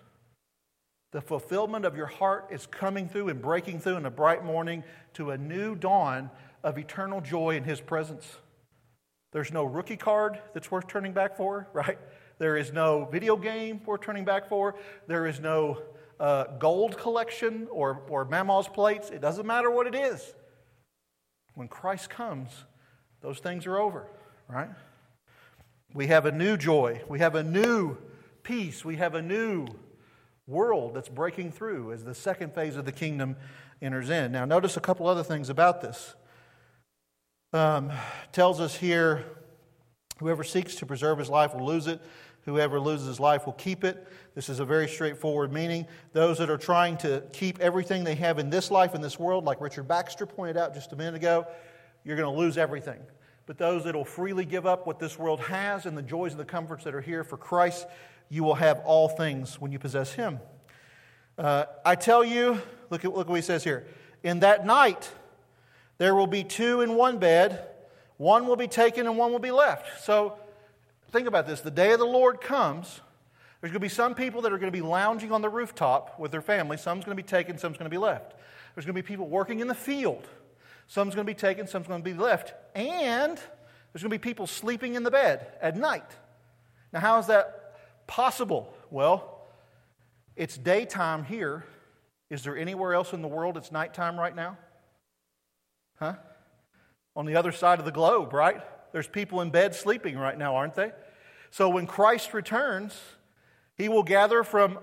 The 1.14 1.20
fulfillment 1.20 1.84
of 1.84 1.96
your 1.96 2.06
heart 2.06 2.48
is 2.50 2.66
coming 2.66 3.08
through 3.08 3.28
and 3.28 3.40
breaking 3.40 3.78
through 3.78 3.98
in 3.98 4.04
a 4.04 4.10
bright 4.10 4.44
morning 4.44 4.82
to 5.12 5.30
a 5.30 5.38
new 5.38 5.76
dawn 5.76 6.28
of 6.64 6.76
eternal 6.76 7.20
joy 7.20 7.54
in 7.54 7.62
His 7.62 7.80
presence. 7.80 8.26
There's 9.30 9.52
no 9.52 9.62
rookie 9.62 9.96
card 9.96 10.40
that's 10.54 10.72
worth 10.72 10.88
turning 10.88 11.12
back 11.12 11.36
for, 11.36 11.68
right? 11.72 12.00
There 12.38 12.56
is 12.56 12.72
no 12.72 13.04
video 13.04 13.36
game 13.36 13.80
worth 13.86 14.00
turning 14.00 14.24
back 14.24 14.48
for. 14.48 14.74
There 15.06 15.28
is 15.28 15.38
no 15.38 15.82
uh, 16.18 16.46
gold 16.58 16.98
collection 16.98 17.68
or, 17.70 18.02
or 18.08 18.24
Mama's 18.24 18.66
plates. 18.66 19.10
It 19.10 19.20
doesn't 19.20 19.46
matter 19.46 19.70
what 19.70 19.86
it 19.86 19.94
is. 19.94 20.34
When 21.54 21.68
Christ 21.68 22.10
comes, 22.10 22.50
those 23.20 23.38
things 23.38 23.66
are 23.66 23.78
over, 23.78 24.08
right? 24.48 24.70
We 25.92 26.08
have 26.08 26.26
a 26.26 26.32
new 26.32 26.56
joy. 26.56 27.02
We 27.06 27.20
have 27.20 27.36
a 27.36 27.44
new 27.44 27.98
peace. 28.42 28.84
We 28.84 28.96
have 28.96 29.14
a 29.14 29.22
new 29.22 29.68
world 30.46 30.94
that's 30.94 31.08
breaking 31.08 31.52
through 31.52 31.92
as 31.92 32.04
the 32.04 32.14
second 32.14 32.54
phase 32.54 32.76
of 32.76 32.84
the 32.84 32.92
kingdom 32.92 33.36
enters 33.80 34.10
in. 34.10 34.32
Now, 34.32 34.44
notice 34.44 34.76
a 34.76 34.80
couple 34.80 35.06
other 35.06 35.22
things 35.22 35.48
about 35.48 35.80
this. 35.80 36.14
Um, 37.52 37.92
tells 38.32 38.60
us 38.60 38.76
here 38.76 39.24
whoever 40.18 40.44
seeks 40.44 40.74
to 40.76 40.86
preserve 40.86 41.18
his 41.18 41.30
life 41.30 41.54
will 41.54 41.66
lose 41.66 41.86
it, 41.86 42.00
whoever 42.44 42.78
loses 42.78 43.06
his 43.06 43.20
life 43.20 43.46
will 43.46 43.54
keep 43.54 43.84
it. 43.84 44.06
This 44.34 44.48
is 44.48 44.60
a 44.60 44.64
very 44.64 44.88
straightforward 44.88 45.52
meaning. 45.52 45.86
Those 46.12 46.38
that 46.38 46.50
are 46.50 46.58
trying 46.58 46.96
to 46.98 47.22
keep 47.32 47.60
everything 47.60 48.04
they 48.04 48.16
have 48.16 48.38
in 48.38 48.50
this 48.50 48.70
life, 48.70 48.94
in 48.94 49.00
this 49.00 49.18
world, 49.18 49.44
like 49.44 49.60
Richard 49.60 49.88
Baxter 49.88 50.26
pointed 50.26 50.56
out 50.56 50.74
just 50.74 50.92
a 50.92 50.96
minute 50.96 51.14
ago, 51.14 51.46
you're 52.04 52.16
going 52.16 52.32
to 52.32 52.38
lose 52.38 52.58
everything. 52.58 53.00
But 53.46 53.58
those 53.58 53.84
that 53.84 53.94
will 53.94 54.04
freely 54.04 54.44
give 54.44 54.66
up 54.66 54.86
what 54.86 54.98
this 54.98 55.18
world 55.18 55.40
has 55.40 55.86
and 55.86 55.96
the 55.96 56.02
joys 56.02 56.32
and 56.32 56.40
the 56.40 56.44
comforts 56.44 56.84
that 56.84 56.94
are 56.94 57.00
here 57.00 57.24
for 57.24 57.36
Christ, 57.36 57.86
you 58.34 58.42
will 58.42 58.56
have 58.56 58.80
all 58.80 59.08
things 59.08 59.60
when 59.60 59.70
you 59.70 59.78
possess 59.78 60.12
Him. 60.12 60.40
Uh, 61.38 61.66
I 61.84 61.94
tell 61.94 62.24
you, 62.24 62.60
look 62.90 63.04
at, 63.04 63.14
look 63.14 63.28
what 63.28 63.36
he 63.36 63.42
says 63.42 63.62
here. 63.62 63.86
In 64.24 64.40
that 64.40 64.66
night, 64.66 65.08
there 65.98 66.16
will 66.16 66.26
be 66.26 66.42
two 66.42 66.80
in 66.80 66.96
one 66.96 67.18
bed, 67.18 67.64
one 68.16 68.48
will 68.48 68.56
be 68.56 68.66
taken 68.66 69.06
and 69.06 69.16
one 69.16 69.30
will 69.30 69.38
be 69.38 69.52
left. 69.52 70.04
So 70.04 70.36
think 71.12 71.28
about 71.28 71.46
this. 71.46 71.60
The 71.60 71.70
day 71.70 71.92
of 71.92 72.00
the 72.00 72.06
Lord 72.06 72.40
comes, 72.40 73.00
there's 73.60 73.70
going 73.70 73.74
to 73.74 73.80
be 73.80 73.88
some 73.88 74.16
people 74.16 74.42
that 74.42 74.52
are 74.52 74.58
going 74.58 74.72
to 74.72 74.76
be 74.76 74.82
lounging 74.82 75.30
on 75.30 75.40
the 75.40 75.48
rooftop 75.48 76.18
with 76.18 76.32
their 76.32 76.42
family. 76.42 76.76
Some's 76.76 77.04
going 77.04 77.16
to 77.16 77.22
be 77.22 77.26
taken, 77.26 77.56
some's 77.56 77.78
going 77.78 77.90
to 77.90 77.94
be 77.94 77.98
left. 77.98 78.34
There's 78.74 78.84
going 78.84 78.96
to 78.96 79.02
be 79.02 79.06
people 79.06 79.28
working 79.28 79.60
in 79.60 79.68
the 79.68 79.74
field. 79.74 80.26
Some's 80.88 81.14
going 81.14 81.26
to 81.26 81.30
be 81.30 81.38
taken, 81.38 81.68
some's 81.68 81.86
going 81.86 82.02
to 82.02 82.04
be 82.04 82.16
left. 82.16 82.52
And 82.74 83.36
there's 83.36 84.02
going 84.02 84.10
to 84.10 84.18
be 84.18 84.18
people 84.18 84.48
sleeping 84.48 84.94
in 84.96 85.04
the 85.04 85.10
bed 85.10 85.46
at 85.60 85.76
night. 85.76 86.10
Now, 86.92 87.00
how 87.00 87.18
is 87.18 87.26
that 87.26 87.63
possible? 88.06 88.72
Well, 88.90 89.46
it's 90.36 90.56
daytime 90.56 91.24
here. 91.24 91.64
Is 92.30 92.42
there 92.42 92.56
anywhere 92.56 92.94
else 92.94 93.12
in 93.12 93.22
the 93.22 93.28
world 93.28 93.56
it's 93.56 93.70
nighttime 93.70 94.18
right 94.18 94.34
now? 94.34 94.58
Huh? 95.98 96.14
On 97.14 97.26
the 97.26 97.36
other 97.36 97.52
side 97.52 97.78
of 97.78 97.84
the 97.84 97.92
globe, 97.92 98.32
right? 98.32 98.60
There's 98.92 99.06
people 99.06 99.40
in 99.40 99.50
bed 99.50 99.74
sleeping 99.74 100.16
right 100.18 100.36
now, 100.36 100.56
aren't 100.56 100.74
they? 100.74 100.92
So 101.50 101.68
when 101.68 101.86
Christ 101.86 102.34
returns, 102.34 102.98
he 103.76 103.88
will 103.88 104.02
gather 104.02 104.42
from 104.42 104.78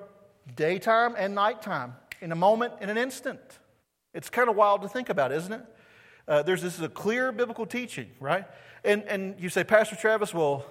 daytime 0.55 1.15
and 1.17 1.35
nighttime 1.35 1.95
in 2.21 2.31
a 2.31 2.35
moment, 2.35 2.73
in 2.81 2.89
an 2.89 2.97
instant. 2.97 3.39
It's 4.13 4.29
kind 4.29 4.49
of 4.49 4.55
wild 4.55 4.81
to 4.83 4.89
think 4.89 5.09
about, 5.09 5.31
isn't 5.31 5.51
it? 5.51 5.61
Uh, 6.27 6.41
there's 6.43 6.61
this 6.61 6.75
is 6.75 6.81
a 6.81 6.89
clear 6.89 7.31
biblical 7.31 7.65
teaching, 7.65 8.09
right? 8.19 8.45
And, 8.83 9.03
and 9.03 9.35
you 9.39 9.49
say, 9.49 9.63
Pastor 9.63 9.95
Travis, 9.95 10.33
well, 10.33 10.65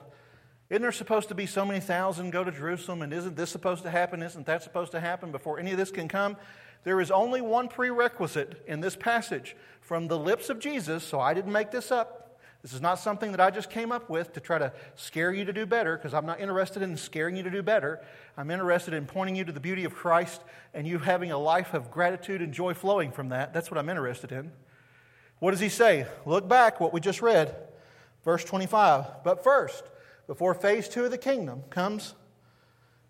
isn't 0.70 0.82
there 0.82 0.92
supposed 0.92 1.28
to 1.28 1.34
be 1.34 1.46
so 1.46 1.64
many 1.64 1.80
thousand 1.80 2.30
go 2.30 2.44
to 2.44 2.52
Jerusalem? 2.52 3.02
And 3.02 3.12
isn't 3.12 3.36
this 3.36 3.50
supposed 3.50 3.82
to 3.82 3.90
happen? 3.90 4.22
Isn't 4.22 4.46
that 4.46 4.62
supposed 4.62 4.92
to 4.92 5.00
happen 5.00 5.32
before 5.32 5.58
any 5.58 5.72
of 5.72 5.76
this 5.76 5.90
can 5.90 6.06
come? 6.06 6.36
There 6.84 7.00
is 7.00 7.10
only 7.10 7.40
one 7.40 7.68
prerequisite 7.68 8.62
in 8.66 8.80
this 8.80 8.94
passage 8.94 9.56
from 9.80 10.06
the 10.06 10.18
lips 10.18 10.48
of 10.48 10.60
Jesus, 10.60 11.02
so 11.02 11.18
I 11.18 11.34
didn't 11.34 11.52
make 11.52 11.72
this 11.72 11.90
up. 11.90 12.38
This 12.62 12.72
is 12.72 12.80
not 12.80 12.98
something 12.98 13.32
that 13.32 13.40
I 13.40 13.50
just 13.50 13.70
came 13.70 13.90
up 13.90 14.08
with 14.08 14.32
to 14.34 14.40
try 14.40 14.58
to 14.58 14.72
scare 14.94 15.32
you 15.32 15.44
to 15.46 15.52
do 15.52 15.66
better, 15.66 15.96
because 15.96 16.14
I'm 16.14 16.26
not 16.26 16.40
interested 16.40 16.82
in 16.82 16.96
scaring 16.96 17.34
you 17.34 17.42
to 17.42 17.50
do 17.50 17.62
better. 17.62 18.00
I'm 18.36 18.50
interested 18.50 18.94
in 18.94 19.06
pointing 19.06 19.34
you 19.34 19.44
to 19.44 19.52
the 19.52 19.60
beauty 19.60 19.84
of 19.84 19.94
Christ 19.94 20.42
and 20.72 20.86
you 20.86 20.98
having 20.98 21.32
a 21.32 21.38
life 21.38 21.74
of 21.74 21.90
gratitude 21.90 22.42
and 22.42 22.52
joy 22.52 22.74
flowing 22.74 23.12
from 23.12 23.30
that. 23.30 23.52
That's 23.52 23.70
what 23.70 23.78
I'm 23.78 23.88
interested 23.88 24.30
in. 24.30 24.52
What 25.38 25.52
does 25.52 25.60
he 25.60 25.70
say? 25.70 26.06
Look 26.26 26.48
back, 26.48 26.80
what 26.80 26.92
we 26.92 27.00
just 27.00 27.22
read, 27.22 27.56
verse 28.24 28.44
25. 28.44 29.24
But 29.24 29.42
first, 29.42 29.82
before 30.30 30.54
phase 30.54 30.88
two 30.88 31.04
of 31.04 31.10
the 31.10 31.18
kingdom 31.18 31.60
comes. 31.70 32.14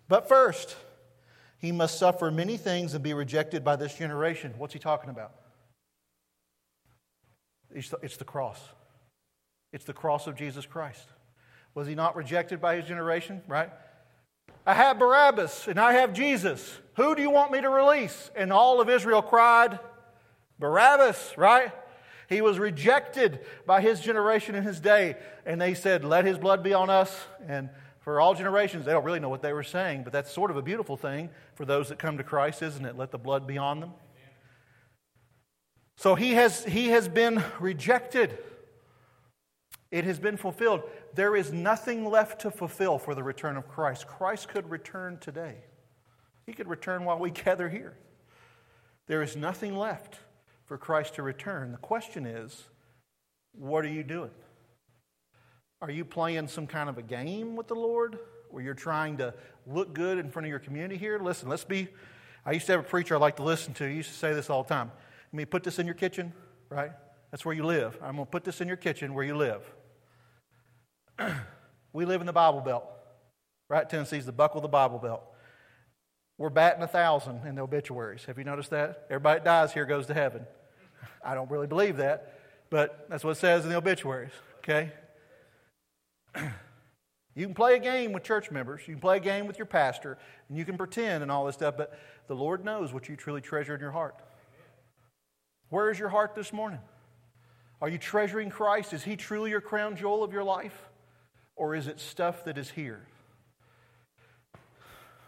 But 0.07 0.27
first, 0.27 0.75
he 1.59 1.71
must 1.71 1.99
suffer 1.99 2.31
many 2.31 2.57
things 2.57 2.95
and 2.95 3.03
be 3.03 3.13
rejected 3.13 3.63
by 3.63 3.75
this 3.75 3.93
generation. 3.93 4.55
What's 4.57 4.73
he 4.73 4.79
talking 4.79 5.11
about? 5.11 5.31
It's 7.69 8.17
the 8.17 8.25
cross. 8.25 8.59
It's 9.71 9.85
the 9.85 9.93
cross 9.93 10.25
of 10.25 10.35
Jesus 10.35 10.65
Christ. 10.65 11.07
Was 11.75 11.85
he 11.85 11.93
not 11.93 12.15
rejected 12.15 12.59
by 12.59 12.77
his 12.77 12.87
generation, 12.87 13.43
right? 13.47 13.69
I 14.65 14.73
have 14.73 14.97
Barabbas 14.97 15.67
and 15.67 15.79
I 15.79 15.93
have 15.93 16.13
Jesus. 16.13 16.79
Who 16.95 17.13
do 17.13 17.21
you 17.21 17.29
want 17.29 17.51
me 17.51 17.61
to 17.61 17.69
release? 17.69 18.31
And 18.35 18.51
all 18.51 18.81
of 18.81 18.89
Israel 18.89 19.21
cried, 19.21 19.77
Barabbas, 20.57 21.37
right? 21.37 21.71
He 22.31 22.39
was 22.39 22.57
rejected 22.57 23.41
by 23.65 23.81
his 23.81 23.99
generation 23.99 24.55
in 24.55 24.63
his 24.63 24.79
day, 24.79 25.17
and 25.45 25.59
they 25.59 25.73
said, 25.73 26.05
Let 26.05 26.23
his 26.23 26.37
blood 26.37 26.63
be 26.63 26.73
on 26.73 26.89
us. 26.89 27.13
And 27.45 27.69
for 27.99 28.21
all 28.21 28.33
generations, 28.33 28.85
they 28.85 28.93
don't 28.93 29.03
really 29.03 29.19
know 29.19 29.27
what 29.27 29.41
they 29.41 29.51
were 29.51 29.63
saying, 29.63 30.03
but 30.03 30.13
that's 30.13 30.31
sort 30.31 30.49
of 30.49 30.55
a 30.55 30.61
beautiful 30.61 30.95
thing 30.95 31.29
for 31.55 31.65
those 31.65 31.89
that 31.89 31.99
come 31.99 32.17
to 32.19 32.23
Christ, 32.23 32.61
isn't 32.61 32.85
it? 32.85 32.95
Let 32.95 33.11
the 33.11 33.17
blood 33.17 33.47
be 33.47 33.57
on 33.57 33.81
them. 33.81 33.91
So 35.97 36.15
he 36.15 36.35
has, 36.35 36.63
he 36.63 36.87
has 36.87 37.09
been 37.09 37.43
rejected. 37.59 38.37
It 39.91 40.05
has 40.05 40.17
been 40.17 40.37
fulfilled. 40.37 40.83
There 41.13 41.35
is 41.35 41.51
nothing 41.51 42.09
left 42.09 42.39
to 42.43 42.49
fulfill 42.49 42.97
for 42.97 43.13
the 43.13 43.23
return 43.23 43.57
of 43.57 43.67
Christ. 43.67 44.07
Christ 44.07 44.47
could 44.47 44.71
return 44.71 45.17
today, 45.17 45.57
He 46.45 46.53
could 46.53 46.69
return 46.69 47.03
while 47.03 47.19
we 47.19 47.29
gather 47.45 47.67
here. 47.67 47.97
There 49.07 49.21
is 49.21 49.35
nothing 49.35 49.75
left 49.75 50.19
for 50.71 50.77
Christ 50.77 51.15
to 51.15 51.21
return. 51.21 51.73
The 51.73 51.77
question 51.79 52.25
is, 52.25 52.63
what 53.51 53.83
are 53.83 53.89
you 53.89 54.03
doing? 54.03 54.31
Are 55.81 55.91
you 55.91 56.05
playing 56.05 56.47
some 56.47 56.65
kind 56.65 56.87
of 56.87 56.97
a 56.97 57.01
game 57.01 57.57
with 57.57 57.67
the 57.67 57.75
Lord 57.75 58.17
where 58.51 58.63
you're 58.63 58.73
trying 58.73 59.17
to 59.17 59.33
look 59.67 59.93
good 59.93 60.17
in 60.17 60.31
front 60.31 60.45
of 60.45 60.49
your 60.49 60.59
community 60.59 60.95
here? 60.95 61.19
Listen, 61.19 61.49
let's 61.49 61.65
be. 61.65 61.89
I 62.45 62.53
used 62.53 62.67
to 62.67 62.71
have 62.71 62.79
a 62.79 62.87
preacher 62.87 63.15
I 63.15 63.17
like 63.17 63.35
to 63.35 63.43
listen 63.43 63.73
to. 63.73 63.89
He 63.89 63.95
used 63.95 64.11
to 64.11 64.15
say 64.15 64.33
this 64.33 64.49
all 64.49 64.63
the 64.63 64.69
time. 64.69 64.93
I 64.95 65.35
mean, 65.35 65.45
put 65.45 65.63
this 65.63 65.77
in 65.77 65.85
your 65.85 65.93
kitchen, 65.93 66.31
right? 66.69 66.93
That's 67.31 67.43
where 67.43 67.53
you 67.53 67.65
live. 67.65 67.97
I'm 68.01 68.15
going 68.15 68.25
to 68.25 68.31
put 68.31 68.45
this 68.45 68.61
in 68.61 68.69
your 68.69 68.77
kitchen 68.77 69.13
where 69.13 69.25
you 69.25 69.35
live. 69.35 69.63
we 71.91 72.05
live 72.05 72.21
in 72.21 72.27
the 72.27 72.31
Bible 72.31 72.61
Belt, 72.61 72.85
right? 73.67 73.89
Tennessee's 73.89 74.25
the 74.25 74.31
buckle 74.31 74.59
of 74.59 74.63
the 74.63 74.69
Bible 74.69 74.99
Belt. 74.99 75.23
We're 76.37 76.49
batting 76.49 76.81
a 76.81 76.87
thousand 76.87 77.45
in 77.45 77.55
the 77.55 77.61
obituaries. 77.61 78.23
Have 78.23 78.37
you 78.37 78.45
noticed 78.45 78.69
that? 78.69 79.05
Everybody 79.09 79.39
that 79.39 79.43
dies 79.43 79.73
here 79.73 79.85
goes 79.85 80.07
to 80.07 80.13
heaven. 80.13 80.45
I 81.23 81.35
don't 81.35 81.49
really 81.49 81.67
believe 81.67 81.97
that, 81.97 82.39
but 82.69 83.07
that's 83.09 83.23
what 83.23 83.31
it 83.31 83.39
says 83.39 83.63
in 83.63 83.69
the 83.69 83.77
obituaries, 83.77 84.31
okay? 84.59 84.91
You 87.33 87.45
can 87.45 87.55
play 87.55 87.75
a 87.75 87.79
game 87.79 88.11
with 88.11 88.23
church 88.23 88.51
members, 88.51 88.81
you 88.87 88.93
can 88.93 88.99
play 88.99 89.17
a 89.17 89.21
game 89.21 89.47
with 89.47 89.57
your 89.57 89.65
pastor, 89.65 90.17
and 90.49 90.57
you 90.57 90.65
can 90.65 90.77
pretend 90.77 91.23
and 91.23 91.31
all 91.31 91.45
this 91.45 91.55
stuff, 91.55 91.75
but 91.77 91.97
the 92.27 92.35
Lord 92.35 92.65
knows 92.65 92.91
what 92.91 93.07
you 93.07 93.15
truly 93.15 93.39
treasure 93.39 93.73
in 93.73 93.79
your 93.79 93.91
heart. 93.91 94.15
Where 95.69 95.89
is 95.89 95.97
your 95.97 96.09
heart 96.09 96.35
this 96.35 96.51
morning? 96.51 96.81
Are 97.81 97.87
you 97.87 97.97
treasuring 97.97 98.49
Christ? 98.49 98.91
Is 98.91 99.03
He 99.03 99.15
truly 99.15 99.49
your 99.49 99.61
crown 99.61 99.95
jewel 99.95 100.23
of 100.23 100.33
your 100.33 100.43
life? 100.43 100.89
Or 101.55 101.73
is 101.73 101.87
it 101.87 101.99
stuff 101.99 102.43
that 102.43 102.57
is 102.57 102.69
here? 102.69 103.07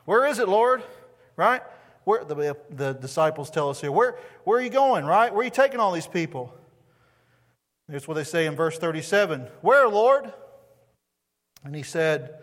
Where 0.06 0.26
is 0.26 0.40
it, 0.40 0.50
Lord? 0.50 0.84
Right? 1.38 1.62
Where, 2.06 2.24
the, 2.24 2.58
the 2.70 2.94
disciples 2.94 3.50
tell 3.50 3.70
us 3.70 3.80
here, 3.80 3.92
where, 3.92 4.18
where 4.44 4.60
are 4.60 4.62
you 4.62 4.70
going, 4.70 5.06
right? 5.06 5.32
Where 5.32 5.42
are 5.42 5.46
you 5.46 5.50
taking 5.50 5.80
all 5.80 5.92
these 5.92 6.08
people? 6.08 6.54
Here's 7.90 8.08
what 8.08 8.16
they 8.16 8.24
say 8.24 8.46
in 8.46 8.56
verse 8.56 8.78
37 8.78 9.48
Where, 9.62 9.88
Lord? 9.88 10.32
And 11.64 11.76
he 11.76 11.84
said, 11.84 12.40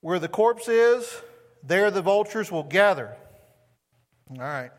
Where 0.00 0.18
the 0.18 0.28
corpse 0.28 0.68
is, 0.68 1.22
there 1.62 1.90
the 1.90 2.02
vultures 2.02 2.50
will 2.50 2.62
gather. 2.62 3.16
All 4.30 4.36
right. 4.38 4.70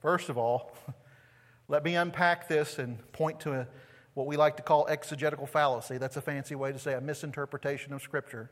First 0.00 0.28
of 0.28 0.36
all, 0.36 0.76
let 1.68 1.84
me 1.84 1.96
unpack 1.96 2.48
this 2.48 2.78
and 2.78 3.00
point 3.12 3.40
to 3.40 3.52
a, 3.52 3.66
what 4.14 4.26
we 4.26 4.36
like 4.36 4.56
to 4.56 4.62
call 4.62 4.86
exegetical 4.88 5.46
fallacy. 5.46 5.98
That's 5.98 6.16
a 6.16 6.20
fancy 6.20 6.54
way 6.54 6.72
to 6.72 6.78
say 6.78 6.94
a 6.94 7.00
misinterpretation 7.00 7.92
of 7.92 8.02
Scripture. 8.02 8.50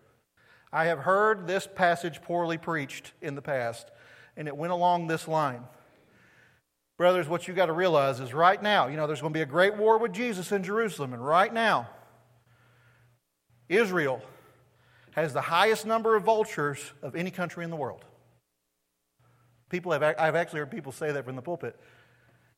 I 0.73 0.87
have 0.87 1.01
heard 1.01 1.47
this 1.47 1.67
passage 1.67 2.23
poorly 2.23 2.57
preached 2.57 3.13
in 3.21 3.35
the 3.35 3.43
past, 3.43 3.91
and 4.37 4.49
it 4.49 4.57
went 4.57 4.73
along 4.73 5.07
this 5.07 5.29
line. 5.29 5.65
Brothers, 6.97 7.29
what 7.29 7.47
you 7.47 7.55
got 7.55 7.67
to 7.67 7.73
realize 7.73 8.21
is 8.21 8.33
right 8.33 8.63
now, 8.63 8.87
you 8.87 8.97
know, 8.97 9.07
there's 9.07 9.21
going 9.21 9.33
to 9.33 9.39
be 9.39 9.43
a 9.43 9.47
great 9.47 9.77
war 9.77 9.99
with 9.99 10.13
Jesus 10.13 10.53
in 10.53 10.63
Jerusalem, 10.63 11.13
and 11.13 11.25
right 11.25 11.53
now, 11.53 11.89
Israel 13.69 14.23
has 15.13 15.33
the 15.33 15.41
highest 15.43 15.85
number 15.85 16.17
of 16.17 16.25
vultures 16.25 16.93
of 17.03 17.15
any 17.15 17.31
country 17.31 17.65
in 17.65 17.71
the 17.71 17.77
world. 17.77 18.05
People 19.69 19.93
have, 19.93 20.03
I've 20.03 20.35
actually 20.35 20.61
heard 20.61 20.71
people 20.71 20.93
say 20.93 21.13
that 21.13 21.25
from 21.25 21.37
the 21.37 21.43
pulpit. 21.43 21.79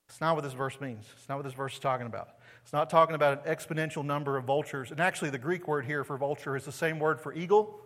It's 0.09 0.21
not 0.21 0.35
what 0.35 0.45
this 0.45 0.53
verse 0.53 0.81
means. 0.81 1.07
It's 1.17 1.29
not 1.29 1.37
what 1.37 1.45
this 1.45 1.55
verse 1.55 1.75
is 1.75 1.79
talking 1.79 2.07
about. 2.07 2.29
It's 2.63 2.73
not 2.73 2.91
talking 2.91 3.15
about 3.15 3.47
an 3.47 3.55
exponential 3.55 4.05
number 4.05 4.37
of 4.37 4.45
vultures. 4.45 4.91
And 4.91 5.01
actually, 5.01 5.31
the 5.31 5.39
Greek 5.39 5.67
word 5.67 5.85
here 5.85 6.05
for 6.05 6.17
vulture 6.17 6.57
is 6.57 6.65
the 6.65 6.73
same 6.73 6.99
word 6.99 7.21
for 7.21 7.33
eagle. 7.35 7.81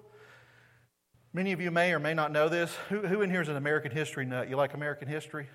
Many 1.35 1.53
of 1.53 1.61
you 1.61 1.71
may 1.71 1.93
or 1.93 1.99
may 1.99 2.15
not 2.15 2.33
know 2.33 2.49
this. 2.49 2.75
Who, 2.89 3.01
who 3.01 3.21
in 3.21 3.29
here 3.31 3.43
is 3.43 3.49
an 3.49 3.57
American 3.57 3.93
history 3.93 4.25
nut? 4.25 4.49
You 4.49 4.57
like 4.57 4.73
American 4.73 5.09
history? 5.09 5.47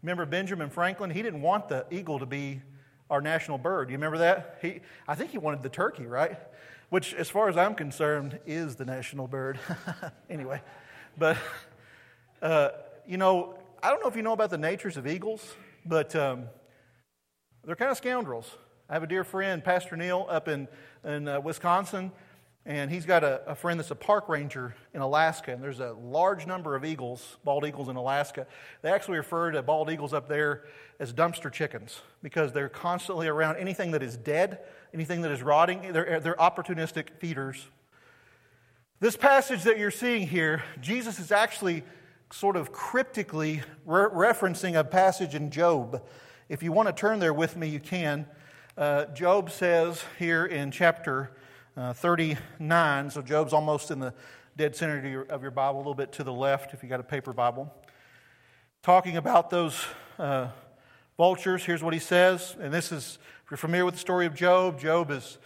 Remember 0.00 0.24
Benjamin 0.24 0.70
Franklin? 0.70 1.10
He 1.10 1.22
didn't 1.22 1.42
want 1.42 1.68
the 1.68 1.86
eagle 1.90 2.20
to 2.20 2.26
be 2.26 2.62
our 3.10 3.20
national 3.20 3.58
bird. 3.58 3.90
You 3.90 3.96
remember 3.96 4.18
that? 4.18 4.58
He, 4.62 4.80
I 5.08 5.16
think 5.16 5.32
he 5.32 5.38
wanted 5.38 5.64
the 5.64 5.68
turkey, 5.68 6.06
right? 6.06 6.38
Which, 6.88 7.14
as 7.14 7.28
far 7.28 7.48
as 7.48 7.56
I'm 7.56 7.74
concerned, 7.74 8.38
is 8.46 8.76
the 8.76 8.84
national 8.84 9.26
bird. 9.26 9.58
anyway, 10.30 10.62
but, 11.18 11.36
uh, 12.40 12.68
you 13.04 13.16
know, 13.16 13.58
I 13.82 13.90
don't 13.90 14.00
know 14.02 14.08
if 14.08 14.14
you 14.14 14.22
know 14.22 14.34
about 14.34 14.50
the 14.50 14.58
natures 14.58 14.96
of 14.96 15.08
eagles, 15.08 15.44
but 15.84 16.14
um, 16.14 16.44
they're 17.64 17.74
kind 17.74 17.90
of 17.90 17.96
scoundrels. 17.96 18.48
I 18.88 18.92
have 18.92 19.02
a 19.02 19.08
dear 19.08 19.24
friend, 19.24 19.64
Pastor 19.64 19.96
Neil, 19.96 20.26
up 20.30 20.46
in, 20.46 20.68
in 21.02 21.26
uh, 21.26 21.40
Wisconsin. 21.40 22.12
And 22.64 22.92
he's 22.92 23.06
got 23.06 23.24
a, 23.24 23.42
a, 23.48 23.54
friend 23.56 23.80
that's 23.80 23.90
a 23.90 23.96
park 23.96 24.28
ranger 24.28 24.76
in 24.94 25.00
Alaska, 25.00 25.52
and 25.52 25.60
there's 25.60 25.80
a 25.80 25.94
large 25.94 26.46
number 26.46 26.76
of 26.76 26.84
eagles, 26.84 27.38
bald 27.42 27.66
eagles 27.66 27.88
in 27.88 27.96
Alaska. 27.96 28.46
They 28.82 28.92
actually 28.92 29.16
refer 29.16 29.50
to 29.50 29.62
bald 29.62 29.90
eagles 29.90 30.12
up 30.12 30.28
there 30.28 30.64
as 31.00 31.12
dumpster 31.12 31.50
chickens 31.50 32.00
because 32.22 32.52
they're 32.52 32.68
constantly 32.68 33.26
around 33.26 33.56
anything 33.56 33.90
that 33.92 34.02
is 34.02 34.16
dead, 34.16 34.60
anything 34.94 35.22
that 35.22 35.32
is 35.32 35.42
rotting. 35.42 35.92
They're, 35.92 36.20
they're 36.20 36.36
opportunistic 36.36 37.10
feeders. 37.18 37.66
This 39.00 39.16
passage 39.16 39.64
that 39.64 39.76
you're 39.76 39.90
seeing 39.90 40.28
here, 40.28 40.62
Jesus 40.80 41.18
is 41.18 41.32
actually 41.32 41.82
sort 42.30 42.54
of 42.54 42.70
cryptically 42.70 43.62
re- 43.84 44.04
referencing 44.04 44.78
a 44.78 44.84
passage 44.84 45.34
in 45.34 45.50
Job. 45.50 46.00
If 46.48 46.62
you 46.62 46.70
want 46.70 46.86
to 46.86 46.92
turn 46.92 47.18
there 47.18 47.34
with 47.34 47.56
me, 47.56 47.66
you 47.66 47.80
can. 47.80 48.26
Uh, 48.78 49.06
Job 49.06 49.50
says 49.50 50.04
here 50.20 50.46
in 50.46 50.70
chapter 50.70 51.32
uh, 51.76 51.92
39. 51.92 53.10
So 53.10 53.22
Job's 53.22 53.52
almost 53.52 53.90
in 53.90 53.98
the 53.98 54.14
dead 54.56 54.76
center 54.76 54.98
of 54.98 55.04
your, 55.04 55.22
of 55.22 55.42
your, 55.42 55.50
Bible, 55.50 55.78
a 55.78 55.80
little 55.80 55.94
bit 55.94 56.12
to 56.12 56.24
the 56.24 56.32
left 56.32 56.74
if 56.74 56.82
you 56.82 56.88
got 56.88 57.00
a 57.00 57.04
paper 57.04 57.32
Bible. 57.32 57.72
Talking 58.82 59.16
about 59.16 59.50
those 59.50 59.82
uh, 60.18 60.48
vultures, 61.16 61.64
here's 61.64 61.82
what 61.82 61.94
he 61.94 62.00
says. 62.00 62.56
And 62.60 62.72
this 62.72 62.92
is, 62.92 63.18
if 63.44 63.50
you're 63.50 63.58
familiar 63.58 63.84
with 63.84 63.94
the 63.94 64.00
story 64.00 64.26
of 64.26 64.34
Job, 64.34 64.78
Job 64.78 65.10
is, 65.10 65.38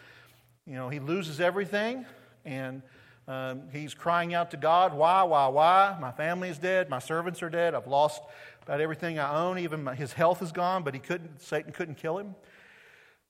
you 0.67 0.75
know, 0.75 0.89
he 0.89 0.99
loses 0.99 1.41
everything 1.41 2.05
and 2.45 2.83
um, 3.29 3.63
he's 3.73 3.93
crying 3.93 4.35
out 4.35 4.53
to 4.53 4.57
God, 4.57 4.95
Why, 4.95 5.25
why, 5.25 5.49
why? 5.49 5.97
My 6.01 6.13
family 6.13 6.49
is 6.49 6.59
dead. 6.59 6.89
My 6.89 7.01
servants 7.01 7.43
are 7.43 7.51
dead. 7.51 7.75
I've 7.75 7.89
lost 7.89 8.23
about 8.63 8.81
everything 8.81 9.19
I 9.19 9.45
own. 9.45 9.59
Even 9.59 9.83
my, 9.85 9.95
his 9.95 10.13
health 10.13 10.43
is 10.43 10.53
gone, 10.53 10.85
but 10.85 10.95
he 10.95 11.01
couldn't, 11.01 11.43
Satan 11.43 11.73
couldn't 11.73 11.97
kill 11.97 12.19
him 12.19 12.37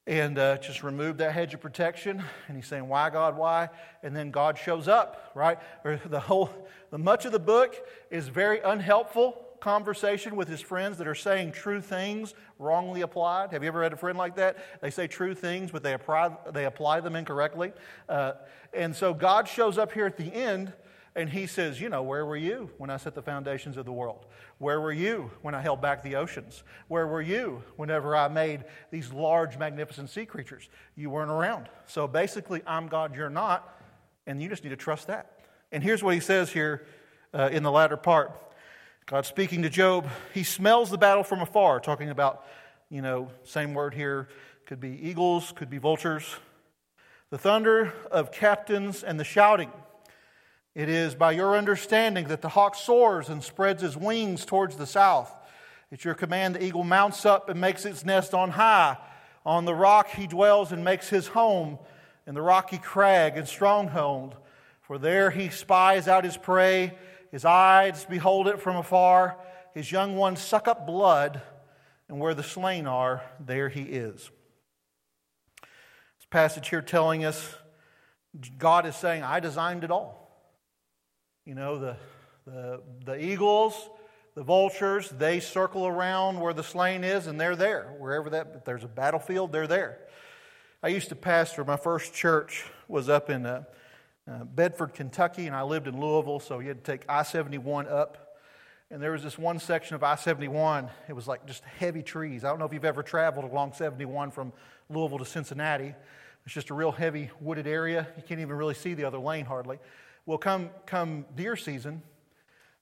and 0.07 0.39
uh, 0.39 0.57
just 0.59 0.83
remove 0.83 1.19
that 1.19 1.33
hedge 1.33 1.55
of 1.55 1.61
protection. 1.61 2.23
And 2.49 2.57
he's 2.57 2.67
saying, 2.67 2.89
"Why, 2.89 3.11
God? 3.11 3.37
Why?" 3.37 3.69
And 4.03 4.15
then 4.15 4.31
God 4.31 4.59
shows 4.59 4.89
up. 4.89 5.33
Right? 5.35 5.59
Or 5.85 6.01
the 6.07 6.21
whole, 6.21 6.51
the 6.91 6.99
much 6.99 7.25
of 7.25 7.33
the 7.33 7.39
book 7.39 7.77
is 8.11 8.29
very 8.29 8.61
unhelpful 8.61 9.43
conversation 9.61 10.37
with 10.37 10.49
his 10.49 10.61
friends 10.61 10.99
that 10.99 11.09
are 11.09 11.15
saying 11.15 11.51
true 11.51 11.81
things 11.81 12.35
wrongly 12.59 13.01
applied. 13.01 13.51
Have 13.53 13.63
you 13.63 13.69
ever 13.69 13.83
had 13.83 13.93
a 13.93 13.97
friend 13.97 14.17
like 14.17 14.37
that? 14.37 14.81
They 14.81 14.91
say 14.91 15.07
true 15.07 15.35
things, 15.35 15.71
but 15.71 15.83
they 15.83 15.95
apply 15.95 16.37
they 16.53 16.67
apply 16.67 17.01
them 17.01 17.17
incorrectly. 17.17 17.73
Uh, 18.09 18.33
and 18.73 18.95
so 18.95 19.13
God 19.13 19.49
shows 19.49 19.79
up 19.79 19.93
here 19.93 20.07
at 20.07 20.17
the 20.17 20.33
end. 20.33 20.73
And 21.17 21.31
he 21.31 21.47
says, 21.47 21.81
You 21.81 21.89
know, 21.89 22.03
where 22.03 22.27
were 22.27 22.37
you 22.37 22.71
when 22.77 22.91
I 22.91 22.99
set 22.99 23.15
the 23.15 23.23
foundations 23.23 23.79
of 23.79 23.87
the 23.87 23.93
world? 23.93 24.27
Where 24.59 24.83
were 24.83 24.93
you 24.93 25.31
when 25.41 25.55
I 25.55 25.63
held 25.63 25.81
back 25.81 26.03
the 26.03 26.17
oceans? 26.17 26.63
Where 26.89 27.07
were 27.07 27.23
you 27.23 27.65
whenever 27.77 28.15
I 28.15 28.29
made 28.29 28.65
these 28.91 29.11
large, 29.11 29.57
magnificent 29.57 30.11
sea 30.11 30.27
creatures? 30.27 30.69
You 30.95 31.09
weren't 31.09 31.31
around. 31.31 31.71
So 31.87 32.07
basically, 32.07 32.63
I'm 32.67 32.87
God, 32.87 33.17
you're 33.17 33.31
not, 33.31 33.83
and 34.27 34.43
you 34.43 34.51
just 34.51 34.63
need 34.63 34.71
to 34.71 34.77
trust 34.77 35.07
that. 35.07 35.41
And 35.73 35.83
here's 35.83 36.03
what 36.03 36.13
he 36.13 36.21
says 36.21 36.53
here 36.53 36.87
uh, 37.33 37.49
in 37.51 37.63
the 37.63 37.73
latter 37.73 37.97
part 37.97 38.39
God 39.07 39.25
speaking 39.25 39.63
to 39.63 39.71
Job, 39.71 40.07
he 40.35 40.43
smells 40.43 40.91
the 40.91 40.99
battle 40.99 41.25
from 41.25 41.41
afar, 41.41 41.81
talking 41.81 42.11
about, 42.11 42.45
you 42.91 43.01
know, 43.01 43.31
same 43.43 43.73
word 43.73 43.95
here, 43.95 44.29
could 44.67 44.81
be 44.81 45.09
eagles, 45.09 45.53
could 45.57 45.71
be 45.71 45.79
vultures. 45.79 46.37
The 47.31 47.39
thunder 47.39 47.95
of 48.11 48.33
captains 48.33 49.03
and 49.03 49.19
the 49.19 49.25
shouting 49.25 49.73
it 50.77 50.91
is 50.91 51.15
by 51.15 51.33
your 51.33 51.57
understanding 51.57 52.29
that 52.29 52.43
the 52.43 52.51
hawk 52.51 52.75
soars 52.75 53.31
and 53.31 53.43
spreads 53.43 53.81
his 53.81 53.97
wings 53.97 54.45
towards 54.45 54.77
the 54.77 54.85
south. 54.85 55.35
At 55.91 56.05
your 56.05 56.13
command, 56.13 56.55
the 56.55 56.63
eagle 56.63 56.85
mounts 56.85 57.25
up 57.25 57.49
and 57.49 57.59
makes 57.59 57.87
its 57.87 58.05
nest 58.05 58.35
on 58.35 58.51
high. 58.51 58.99
On 59.47 59.65
the 59.65 59.75
rock 59.75 60.11
he 60.11 60.27
dwells 60.27 60.73
and 60.73 60.85
makes 60.85 61.09
his 61.09 61.29
home, 61.29 61.79
in 62.27 62.35
the 62.35 62.43
rocky 62.43 62.77
crag 62.77 63.39
and 63.39 63.49
stronghold. 63.49 64.37
For 64.83 64.99
there 64.99 65.31
he 65.31 65.49
spies 65.49 66.09
out 66.09 66.25
his 66.25 66.37
prey. 66.37 66.93
His 67.33 67.47
eyes 67.47 68.05
behold 68.05 68.47
it 68.47 68.61
from 68.61 68.77
afar. 68.77 69.39
His 69.73 69.91
young 69.91 70.15
ones 70.15 70.43
suck 70.43 70.69
up 70.69 70.87
blood, 70.87 71.41
and 72.07 72.21
where 72.21 72.35
the 72.35 72.43
slain 72.43 72.87
are, 72.87 73.23
there 73.41 73.71
he 73.71 73.81
is. 73.81 74.31
This 75.63 76.27
passage 76.29 76.69
here 76.69 76.83
telling 76.83 77.25
us 77.25 77.55
God 78.59 78.85
is 78.85 78.95
saying, 78.95 79.23
I 79.23 79.41
designed 79.41 79.83
it 79.83 79.91
all. 79.91 80.26
You 81.47 81.55
know, 81.55 81.79
the, 81.79 81.97
the, 82.45 82.83
the 83.05 83.25
eagles, 83.25 83.89
the 84.35 84.43
vultures, 84.43 85.09
they 85.11 85.39
circle 85.39 85.87
around 85.87 86.41
where 86.41 86.53
the 86.53 86.65
slain 86.65 87.05
is, 87.05 87.29
and 87.29 87.41
they're 87.41 87.55
there. 87.55 87.95
Wherever 88.01 88.29
that, 88.31 88.65
there's 88.65 88.83
a 88.83 88.89
battlefield, 88.89 89.53
they're 89.53 89.69
there. 89.69 90.01
I 90.83 90.89
used 90.89 91.09
to 91.11 91.15
pastor, 91.15 91.65
my 91.65 91.77
first 91.77 92.13
church 92.13 92.65
was 92.89 93.09
up 93.09 93.31
in 93.31 93.47
uh, 93.47 93.63
uh, 94.29 94.43
Bedford, 94.43 94.93
Kentucky, 94.93 95.47
and 95.47 95.55
I 95.55 95.63
lived 95.63 95.87
in 95.87 96.01
Louisville, 96.01 96.41
so 96.41 96.59
you 96.59 96.67
had 96.67 96.85
to 96.85 96.93
take 96.93 97.05
I 97.09 97.23
71 97.23 97.87
up. 97.87 98.41
And 98.91 99.01
there 99.01 99.13
was 99.13 99.23
this 99.23 99.39
one 99.39 99.61
section 99.61 99.95
of 99.95 100.03
I 100.03 100.17
71, 100.17 100.91
it 101.09 101.13
was 101.13 101.29
like 101.29 101.47
just 101.47 101.63
heavy 101.79 102.03
trees. 102.03 102.43
I 102.43 102.49
don't 102.49 102.59
know 102.59 102.65
if 102.65 102.73
you've 102.73 102.85
ever 102.85 103.05
traveled 103.05 103.49
along 103.49 103.75
71 103.75 104.33
from 104.33 104.53
Louisville 104.91 105.19
to 105.19 105.25
Cincinnati. 105.25 105.95
It's 106.45 106.55
just 106.55 106.71
a 106.71 106.75
real 106.75 106.91
heavy 106.91 107.31
wooded 107.41 107.69
area. 107.69 108.09
You 108.17 108.25
can't 108.25 108.41
even 108.41 108.57
really 108.57 108.75
see 108.75 108.95
the 108.95 109.05
other 109.05 109.19
lane 109.19 109.45
hardly. 109.45 109.79
Well, 110.27 110.39
come, 110.39 110.71
come 110.87 111.25
deer 111.37 111.55
season, 111.55 112.03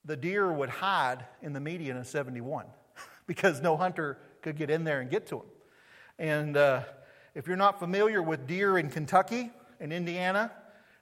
the 0.05 0.17
deer 0.17 0.51
would 0.51 0.71
hide 0.71 1.27
in 1.43 1.53
the 1.53 1.61
median 1.61 1.99
of 1.99 2.07
71 2.07 2.65
because 3.27 3.61
no 3.61 3.77
hunter 3.77 4.19
could 4.41 4.57
get 4.57 4.71
in 4.71 4.85
there 4.85 5.01
and 5.01 5.11
get 5.11 5.27
to 5.29 5.37
them. 5.37 5.47
And 6.19 6.57
uh, 6.57 6.83
if 7.35 7.47
you're 7.47 7.57
not 7.57 7.79
familiar 7.79 8.23
with 8.23 8.47
deer 8.47 8.79
in 8.79 8.89
Kentucky 8.89 9.51
and 9.79 9.93
Indiana, 9.93 10.53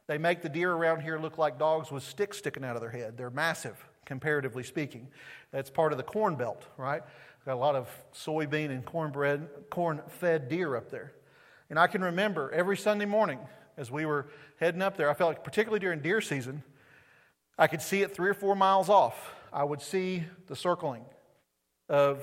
they 0.08 0.18
make 0.18 0.42
the 0.42 0.48
deer 0.48 0.72
around 0.72 1.02
here 1.02 1.16
look 1.16 1.38
like 1.38 1.60
dogs 1.60 1.92
with 1.92 2.02
sticks 2.02 2.38
sticking 2.38 2.64
out 2.64 2.74
of 2.74 2.82
their 2.82 2.90
head. 2.90 3.16
They're 3.16 3.30
massive, 3.30 3.76
comparatively 4.04 4.64
speaking. 4.64 5.08
That's 5.52 5.70
part 5.70 5.92
of 5.92 5.98
the 5.98 6.04
corn 6.04 6.34
belt, 6.34 6.66
right? 6.76 7.02
Got 7.46 7.54
a 7.54 7.56
lot 7.56 7.76
of 7.76 7.88
soybean 8.14 8.70
and 8.70 8.84
cornbread, 8.84 9.48
corn-fed 9.70 10.48
deer 10.48 10.74
up 10.74 10.90
there. 10.90 11.12
And 11.72 11.78
I 11.78 11.86
can 11.86 12.04
remember 12.04 12.50
every 12.50 12.76
Sunday 12.76 13.06
morning 13.06 13.38
as 13.78 13.90
we 13.90 14.04
were 14.04 14.26
heading 14.60 14.82
up 14.82 14.98
there, 14.98 15.08
I 15.08 15.14
felt 15.14 15.30
like, 15.30 15.42
particularly 15.42 15.80
during 15.80 16.00
deer 16.00 16.20
season, 16.20 16.62
I 17.56 17.66
could 17.66 17.80
see 17.80 18.02
it 18.02 18.14
three 18.14 18.28
or 18.28 18.34
four 18.34 18.54
miles 18.54 18.90
off. 18.90 19.34
I 19.50 19.64
would 19.64 19.80
see 19.80 20.24
the 20.48 20.54
circling 20.54 21.06
of 21.88 22.22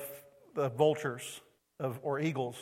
the 0.54 0.68
vultures 0.68 1.40
of, 1.80 1.98
or 2.04 2.20
eagles. 2.20 2.54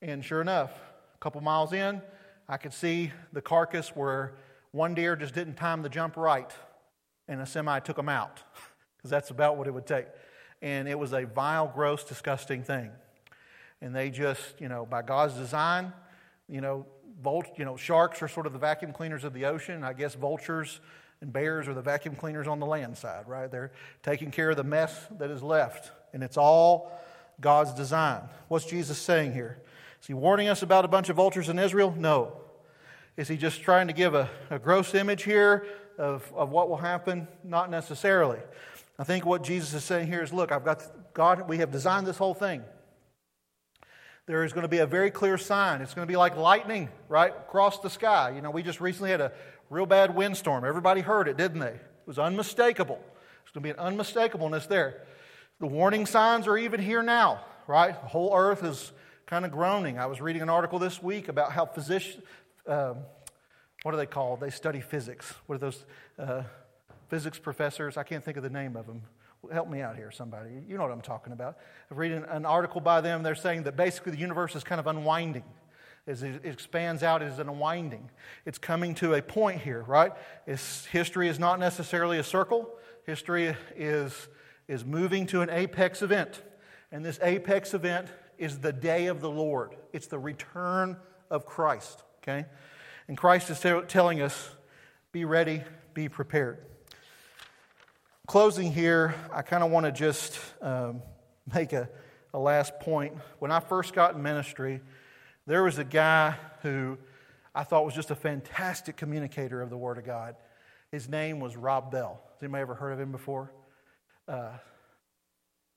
And 0.00 0.24
sure 0.24 0.40
enough, 0.40 0.70
a 1.14 1.18
couple 1.18 1.42
miles 1.42 1.74
in, 1.74 2.00
I 2.48 2.56
could 2.56 2.72
see 2.72 3.12
the 3.34 3.42
carcass 3.42 3.90
where 3.90 4.32
one 4.70 4.94
deer 4.94 5.14
just 5.14 5.34
didn't 5.34 5.56
time 5.56 5.82
the 5.82 5.90
jump 5.90 6.16
right, 6.16 6.50
and 7.28 7.42
a 7.42 7.44
semi 7.44 7.80
took 7.80 7.98
him 7.98 8.08
out, 8.08 8.42
because 8.96 9.10
that's 9.10 9.28
about 9.28 9.58
what 9.58 9.66
it 9.66 9.74
would 9.74 9.86
take. 9.86 10.06
And 10.62 10.88
it 10.88 10.98
was 10.98 11.12
a 11.12 11.26
vile, 11.26 11.68
gross, 11.68 12.02
disgusting 12.02 12.62
thing. 12.62 12.92
And 13.80 13.94
they 13.94 14.10
just, 14.10 14.60
you 14.60 14.68
know, 14.68 14.86
by 14.86 15.02
God's 15.02 15.34
design, 15.34 15.92
you 16.48 16.60
know, 16.60 16.86
vult, 17.22 17.46
you 17.56 17.64
know, 17.64 17.76
sharks 17.76 18.22
are 18.22 18.28
sort 18.28 18.46
of 18.46 18.52
the 18.52 18.58
vacuum 18.58 18.92
cleaners 18.92 19.24
of 19.24 19.32
the 19.32 19.44
ocean. 19.44 19.84
I 19.84 19.92
guess 19.92 20.14
vultures 20.14 20.80
and 21.20 21.32
bears 21.32 21.68
are 21.68 21.74
the 21.74 21.82
vacuum 21.82 22.14
cleaners 22.14 22.46
on 22.46 22.60
the 22.60 22.66
land 22.66 22.96
side, 22.96 23.26
right? 23.26 23.50
They're 23.50 23.72
taking 24.02 24.30
care 24.30 24.50
of 24.50 24.56
the 24.56 24.64
mess 24.64 25.06
that 25.18 25.30
is 25.30 25.42
left. 25.42 25.90
And 26.12 26.22
it's 26.22 26.36
all 26.36 26.92
God's 27.40 27.74
design. 27.74 28.22
What's 28.48 28.66
Jesus 28.66 28.98
saying 28.98 29.32
here? 29.32 29.58
Is 30.00 30.06
he 30.06 30.14
warning 30.14 30.48
us 30.48 30.62
about 30.62 30.84
a 30.84 30.88
bunch 30.88 31.08
of 31.08 31.16
vultures 31.16 31.48
in 31.48 31.58
Israel? 31.58 31.94
No. 31.96 32.36
Is 33.16 33.26
he 33.26 33.36
just 33.36 33.62
trying 33.62 33.88
to 33.88 33.92
give 33.92 34.14
a, 34.14 34.30
a 34.48 34.58
gross 34.58 34.94
image 34.94 35.24
here 35.24 35.66
of, 35.98 36.32
of 36.34 36.50
what 36.50 36.68
will 36.68 36.76
happen? 36.76 37.26
Not 37.42 37.68
necessarily. 37.68 38.38
I 38.98 39.04
think 39.04 39.26
what 39.26 39.42
Jesus 39.42 39.74
is 39.74 39.84
saying 39.84 40.06
here 40.06 40.22
is 40.22 40.32
look, 40.32 40.52
I've 40.52 40.64
got 40.64 40.84
God, 41.14 41.48
we 41.48 41.58
have 41.58 41.72
designed 41.72 42.06
this 42.06 42.16
whole 42.16 42.34
thing. 42.34 42.62
There 44.28 44.44
is 44.44 44.52
going 44.52 44.64
to 44.64 44.68
be 44.68 44.78
a 44.78 44.86
very 44.86 45.10
clear 45.10 45.38
sign. 45.38 45.80
It's 45.80 45.94
going 45.94 46.06
to 46.06 46.12
be 46.12 46.18
like 46.18 46.36
lightning, 46.36 46.90
right, 47.08 47.30
across 47.30 47.78
the 47.80 47.88
sky. 47.88 48.30
You 48.36 48.42
know, 48.42 48.50
we 48.50 48.62
just 48.62 48.78
recently 48.78 49.10
had 49.10 49.22
a 49.22 49.32
real 49.70 49.86
bad 49.86 50.14
windstorm. 50.14 50.66
Everybody 50.66 51.00
heard 51.00 51.28
it, 51.28 51.38
didn't 51.38 51.60
they? 51.60 51.68
It 51.68 52.06
was 52.06 52.18
unmistakable. 52.18 52.96
There's 52.96 53.52
going 53.54 53.62
to 53.62 53.68
be 53.68 53.70
an 53.70 53.78
unmistakableness 53.78 54.66
there. 54.66 55.06
The 55.60 55.66
warning 55.66 56.04
signs 56.04 56.46
are 56.46 56.58
even 56.58 56.78
here 56.78 57.02
now, 57.02 57.42
right? 57.66 57.98
The 57.98 58.08
whole 58.08 58.36
earth 58.36 58.62
is 58.62 58.92
kind 59.24 59.46
of 59.46 59.50
groaning. 59.50 59.98
I 59.98 60.04
was 60.04 60.20
reading 60.20 60.42
an 60.42 60.50
article 60.50 60.78
this 60.78 61.02
week 61.02 61.28
about 61.28 61.52
how 61.52 61.64
physicians, 61.64 62.22
um, 62.66 62.98
what 63.82 63.94
are 63.94 63.98
they 63.98 64.04
called? 64.04 64.40
They 64.40 64.50
study 64.50 64.82
physics. 64.82 65.32
What 65.46 65.54
are 65.54 65.58
those 65.58 65.86
uh, 66.18 66.42
physics 67.08 67.38
professors? 67.38 67.96
I 67.96 68.02
can't 68.02 68.22
think 68.22 68.36
of 68.36 68.42
the 68.42 68.50
name 68.50 68.76
of 68.76 68.86
them. 68.86 69.04
Help 69.52 69.68
me 69.68 69.80
out 69.80 69.96
here, 69.96 70.10
somebody. 70.10 70.50
You 70.68 70.76
know 70.76 70.82
what 70.82 70.92
I'm 70.92 71.00
talking 71.00 71.32
about. 71.32 71.58
I'm 71.90 71.96
reading 71.96 72.24
an 72.28 72.44
article 72.44 72.80
by 72.80 73.00
them. 73.00 73.22
They're 73.22 73.34
saying 73.34 73.62
that 73.64 73.76
basically 73.76 74.12
the 74.12 74.18
universe 74.18 74.56
is 74.56 74.64
kind 74.64 74.80
of 74.80 74.86
unwinding. 74.86 75.44
As 76.06 76.22
it 76.22 76.44
expands 76.44 77.02
out, 77.02 77.22
is 77.22 77.38
an 77.38 77.48
unwinding. 77.48 78.10
It's 78.46 78.58
coming 78.58 78.94
to 78.96 79.14
a 79.14 79.22
point 79.22 79.60
here, 79.60 79.82
right? 79.82 80.12
It's, 80.46 80.86
history 80.86 81.28
is 81.28 81.38
not 81.38 81.60
necessarily 81.60 82.18
a 82.18 82.24
circle. 82.24 82.68
History 83.04 83.54
is, 83.76 84.28
is 84.66 84.84
moving 84.84 85.26
to 85.28 85.42
an 85.42 85.50
apex 85.50 86.02
event. 86.02 86.42
And 86.90 87.04
this 87.04 87.18
apex 87.22 87.74
event 87.74 88.08
is 88.38 88.58
the 88.58 88.72
day 88.72 89.06
of 89.06 89.20
the 89.20 89.30
Lord. 89.30 89.76
It's 89.92 90.06
the 90.06 90.18
return 90.18 90.96
of 91.30 91.44
Christ, 91.44 92.02
okay? 92.22 92.46
And 93.06 93.16
Christ 93.16 93.50
is 93.50 93.60
t- 93.60 93.80
telling 93.86 94.22
us 94.22 94.50
be 95.12 95.24
ready, 95.24 95.62
be 95.94 96.08
prepared. 96.08 96.64
Closing 98.28 98.70
here, 98.74 99.14
I 99.32 99.40
kind 99.40 99.64
of 99.64 99.70
want 99.70 99.86
to 99.86 99.90
just 99.90 100.38
um, 100.60 101.00
make 101.54 101.72
a, 101.72 101.88
a 102.34 102.38
last 102.38 102.78
point. 102.78 103.14
When 103.38 103.50
I 103.50 103.58
first 103.58 103.94
got 103.94 104.14
in 104.14 104.22
ministry, 104.22 104.82
there 105.46 105.62
was 105.62 105.78
a 105.78 105.84
guy 105.84 106.34
who 106.60 106.98
I 107.54 107.64
thought 107.64 107.86
was 107.86 107.94
just 107.94 108.10
a 108.10 108.14
fantastic 108.14 108.98
communicator 108.98 109.62
of 109.62 109.70
the 109.70 109.78
Word 109.78 109.96
of 109.96 110.04
God. 110.04 110.36
His 110.92 111.08
name 111.08 111.40
was 111.40 111.56
Rob 111.56 111.90
Bell. 111.90 112.20
Has 112.34 112.42
anybody 112.42 112.60
ever 112.60 112.74
heard 112.74 112.92
of 112.92 113.00
him 113.00 113.12
before? 113.12 113.50
Uh, 114.28 114.58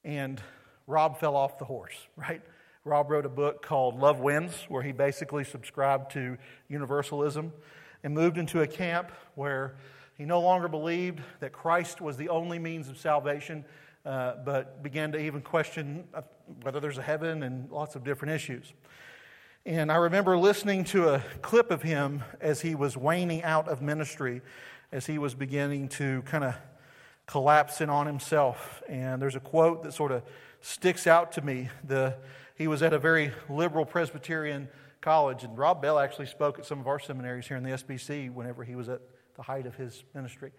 and 0.04 0.42
Rob 0.88 1.22
fell 1.22 1.38
off 1.38 1.58
the 1.58 1.64
horse, 1.64 1.96
right? 2.18 2.42
Rob 2.84 3.12
wrote 3.12 3.26
a 3.26 3.30
book 3.30 3.66
called 3.66 3.98
Love 3.98 4.20
Wins, 4.20 4.66
where 4.68 4.84
he 4.84 4.92
basically 4.92 5.46
subscribed 5.46 6.12
to 6.12 6.38
universalism 6.68 7.54
and 8.04 8.14
moved 8.14 8.38
into 8.38 8.62
a 8.62 8.68
camp 8.68 9.10
where 9.36 9.78
he 10.22 10.26
no 10.28 10.40
longer 10.40 10.68
believed 10.68 11.20
that 11.40 11.52
Christ 11.52 12.00
was 12.00 12.16
the 12.16 12.30
only 12.30 12.60
means 12.60 12.90
of 12.90 13.00
salvation, 13.00 13.66
uh, 14.06 14.34
but 14.46 14.84
began 14.84 15.12
to 15.14 15.18
even 15.18 15.42
question 15.42 16.04
uh, 16.14 16.22
whether 16.62 16.80
there's 16.80 17.00
a 17.00 17.02
heaven 17.02 17.42
and 17.42 17.72
lots 17.72 17.96
of 17.96 18.04
different 18.04 18.36
issues. 18.36 18.72
And 19.66 19.92
I 19.92 19.96
remember 19.96 20.38
listening 20.38 20.84
to 20.84 21.16
a 21.16 21.24
clip 21.42 21.72
of 21.72 21.82
him 21.82 22.22
as 22.40 22.62
he 22.62 22.76
was 22.76 22.96
waning 22.96 23.42
out 23.42 23.68
of 23.68 23.82
ministry, 23.82 24.44
as 24.92 25.08
he 25.08 25.18
was 25.18 25.34
beginning 25.34 25.90
to 25.90 26.22
kind 26.28 26.44
of 26.44 26.54
collapse 27.26 27.82
in 27.82 27.90
on 27.90 28.06
himself. 28.06 28.84
And 28.88 29.20
there's 29.20 29.36
a 29.36 29.40
quote 29.40 29.82
that 29.82 29.94
sort 29.94 30.12
of 30.12 30.22
sticks 30.60 31.08
out 31.08 31.32
to 31.32 31.42
me. 31.42 31.70
The, 31.84 32.16
he 32.56 32.68
was 32.68 32.84
at 32.84 32.94
a 32.94 33.00
very 33.00 33.32
liberal 33.50 33.86
Presbyterian 33.88 34.70
college, 35.02 35.44
and 35.44 35.58
Rob 35.58 35.82
Bell 35.82 35.98
actually 35.98 36.28
spoke 36.28 36.60
at 36.60 36.68
some 36.68 36.80
of 36.80 36.86
our 36.86 37.00
seminaries 37.00 37.48
here 37.48 37.58
in 37.58 37.64
the 37.64 37.72
SBC 37.72 38.32
whenever 38.32 38.64
he 38.64 38.76
was 38.76 38.88
at 38.88 39.02
the 39.42 39.46
height 39.46 39.66
of 39.66 39.76
his 39.76 40.04
ministry. 40.14 40.52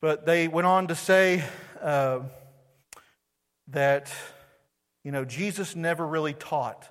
But 0.00 0.24
they 0.24 0.48
went 0.48 0.66
on 0.66 0.86
to 0.86 0.94
say 0.94 1.44
uh, 1.82 2.20
that, 3.68 4.10
you 5.04 5.12
know, 5.12 5.26
Jesus 5.26 5.76
never 5.76 6.06
really 6.06 6.32
taught 6.32 6.88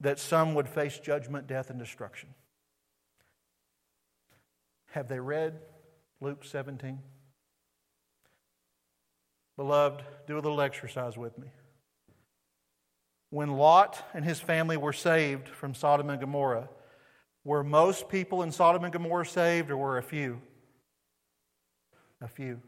that 0.00 0.18
some 0.18 0.54
would 0.54 0.68
face 0.68 0.98
judgment, 0.98 1.46
death, 1.46 1.70
and 1.70 1.78
destruction. 1.78 2.28
Have 4.90 5.08
they 5.08 5.18
read 5.18 5.60
Luke 6.20 6.44
17? 6.44 6.98
Beloved, 9.56 10.02
do 10.26 10.34
a 10.34 10.36
little 10.36 10.60
exercise 10.60 11.16
with 11.16 11.38
me. 11.38 11.46
When 13.30 13.52
Lot 13.52 14.04
and 14.12 14.26
his 14.26 14.40
family 14.40 14.76
were 14.76 14.92
saved 14.92 15.48
from 15.48 15.74
Sodom 15.74 16.10
and 16.10 16.20
Gomorrah, 16.20 16.68
were 17.46 17.62
most 17.62 18.08
people 18.08 18.42
in 18.42 18.50
Sodom 18.50 18.82
and 18.82 18.92
Gomorrah 18.92 19.24
saved, 19.24 19.70
or 19.70 19.76
were 19.76 19.98
a 19.98 20.02
few? 20.02 20.42
A 22.20 22.26
few. 22.26 22.60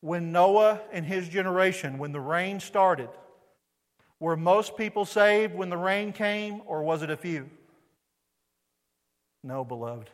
When 0.00 0.32
Noah 0.32 0.80
and 0.90 1.06
his 1.06 1.28
generation, 1.28 1.96
when 1.96 2.10
the 2.10 2.20
rain 2.20 2.58
started, 2.58 3.10
were 4.18 4.36
most 4.36 4.76
people 4.76 5.04
saved 5.04 5.54
when 5.54 5.70
the 5.70 5.76
rain 5.76 6.12
came, 6.12 6.62
or 6.66 6.82
was 6.82 7.02
it 7.02 7.10
a 7.10 7.16
few? 7.16 7.48
No, 9.44 9.64
beloved. 9.64 10.10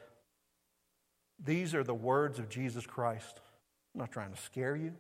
These 1.43 1.75
are 1.75 1.83
the 1.83 1.95
words 1.95 2.39
of 2.39 2.51
Jesus 2.51 2.87
Christ. 2.87 3.41
I'm 3.95 4.01
not 4.01 4.13
trying 4.13 4.35
to 4.35 4.41
scare 4.43 4.77
you. 4.77 4.93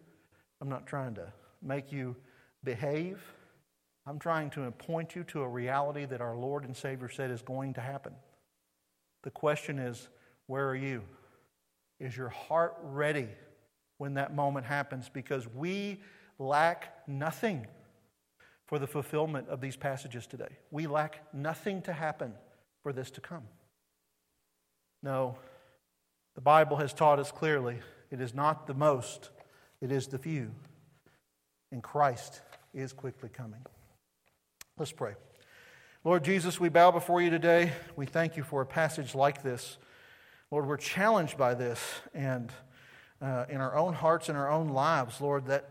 I'm 0.62 0.70
not 0.70 0.86
trying 0.86 1.14
to 1.16 1.30
make 1.60 1.92
you 1.92 2.16
behave. 2.64 3.20
I'm 4.06 4.18
trying 4.18 4.48
to 4.50 4.70
point 4.70 5.14
you 5.14 5.24
to 5.24 5.42
a 5.42 5.48
reality 5.48 6.06
that 6.06 6.22
our 6.22 6.36
Lord 6.36 6.64
and 6.64 6.74
Savior 6.74 7.10
said 7.10 7.30
is 7.30 7.42
going 7.42 7.74
to 7.74 7.82
happen. 7.82 8.14
The 9.26 9.32
question 9.32 9.80
is, 9.80 10.08
where 10.46 10.68
are 10.68 10.76
you? 10.76 11.02
Is 11.98 12.16
your 12.16 12.28
heart 12.28 12.76
ready 12.80 13.26
when 13.98 14.14
that 14.14 14.32
moment 14.32 14.66
happens? 14.66 15.08
Because 15.08 15.48
we 15.52 16.00
lack 16.38 17.08
nothing 17.08 17.66
for 18.66 18.78
the 18.78 18.86
fulfillment 18.86 19.48
of 19.48 19.60
these 19.60 19.74
passages 19.74 20.28
today. 20.28 20.58
We 20.70 20.86
lack 20.86 21.24
nothing 21.34 21.82
to 21.82 21.92
happen 21.92 22.34
for 22.84 22.92
this 22.92 23.10
to 23.10 23.20
come. 23.20 23.42
No, 25.02 25.38
the 26.36 26.40
Bible 26.40 26.76
has 26.76 26.92
taught 26.92 27.18
us 27.18 27.32
clearly 27.32 27.80
it 28.12 28.20
is 28.20 28.32
not 28.32 28.68
the 28.68 28.74
most, 28.74 29.30
it 29.80 29.90
is 29.90 30.06
the 30.06 30.18
few. 30.18 30.52
And 31.72 31.82
Christ 31.82 32.42
is 32.72 32.92
quickly 32.92 33.28
coming. 33.28 33.66
Let's 34.78 34.92
pray. 34.92 35.14
Lord 36.06 36.22
Jesus, 36.22 36.60
we 36.60 36.68
bow 36.68 36.92
before 36.92 37.20
you 37.20 37.30
today. 37.30 37.72
We 37.96 38.06
thank 38.06 38.36
you 38.36 38.44
for 38.44 38.62
a 38.62 38.64
passage 38.64 39.16
like 39.16 39.42
this. 39.42 39.76
Lord, 40.52 40.68
we're 40.68 40.76
challenged 40.76 41.36
by 41.36 41.54
this 41.54 41.80
and 42.14 42.52
uh, 43.20 43.46
in 43.48 43.60
our 43.60 43.74
own 43.74 43.92
hearts 43.92 44.28
and 44.28 44.38
our 44.38 44.48
own 44.48 44.68
lives, 44.68 45.20
Lord, 45.20 45.46
that, 45.46 45.68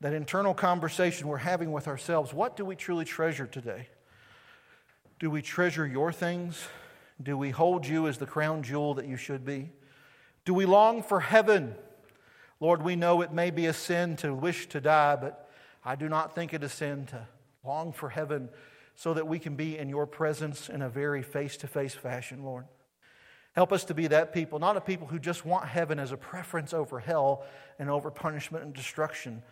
that 0.00 0.14
internal 0.14 0.54
conversation 0.54 1.28
we're 1.28 1.36
having 1.36 1.70
with 1.70 1.86
ourselves. 1.86 2.32
What 2.32 2.56
do 2.56 2.64
we 2.64 2.76
truly 2.76 3.04
treasure 3.04 3.46
today? 3.46 3.88
Do 5.18 5.30
we 5.30 5.42
treasure 5.42 5.86
your 5.86 6.12
things? 6.12 6.66
Do 7.22 7.36
we 7.36 7.50
hold 7.50 7.86
you 7.86 8.08
as 8.08 8.16
the 8.16 8.24
crown 8.24 8.62
jewel 8.62 8.94
that 8.94 9.06
you 9.06 9.18
should 9.18 9.44
be? 9.44 9.68
Do 10.46 10.54
we 10.54 10.64
long 10.64 11.02
for 11.02 11.20
heaven? 11.20 11.74
Lord, 12.58 12.80
we 12.80 12.96
know 12.96 13.20
it 13.20 13.34
may 13.34 13.50
be 13.50 13.66
a 13.66 13.74
sin 13.74 14.16
to 14.16 14.32
wish 14.32 14.66
to 14.68 14.80
die, 14.80 15.16
but 15.16 15.50
I 15.84 15.94
do 15.94 16.08
not 16.08 16.34
think 16.34 16.54
it 16.54 16.64
a 16.64 16.70
sin 16.70 17.04
to 17.08 17.26
long 17.62 17.92
for 17.92 18.08
heaven 18.08 18.48
so 18.94 19.14
that 19.14 19.26
we 19.26 19.38
can 19.38 19.56
be 19.56 19.76
in 19.76 19.88
your 19.88 20.06
presence 20.06 20.68
in 20.68 20.82
a 20.82 20.88
very 20.88 21.22
face 21.22 21.56
to 21.58 21.66
face 21.66 21.94
fashion, 21.94 22.44
Lord. 22.44 22.66
Help 23.54 23.72
us 23.72 23.84
to 23.84 23.94
be 23.94 24.08
that 24.08 24.32
people, 24.32 24.58
not 24.58 24.76
a 24.76 24.80
people 24.80 25.06
who 25.06 25.18
just 25.18 25.44
want 25.44 25.66
heaven 25.66 25.98
as 25.98 26.12
a 26.12 26.16
preference 26.16 26.72
over 26.72 26.98
hell 26.98 27.44
and 27.78 27.88
over 27.88 28.10
punishment 28.10 28.64
and 28.64 28.74
destruction, 28.74 29.42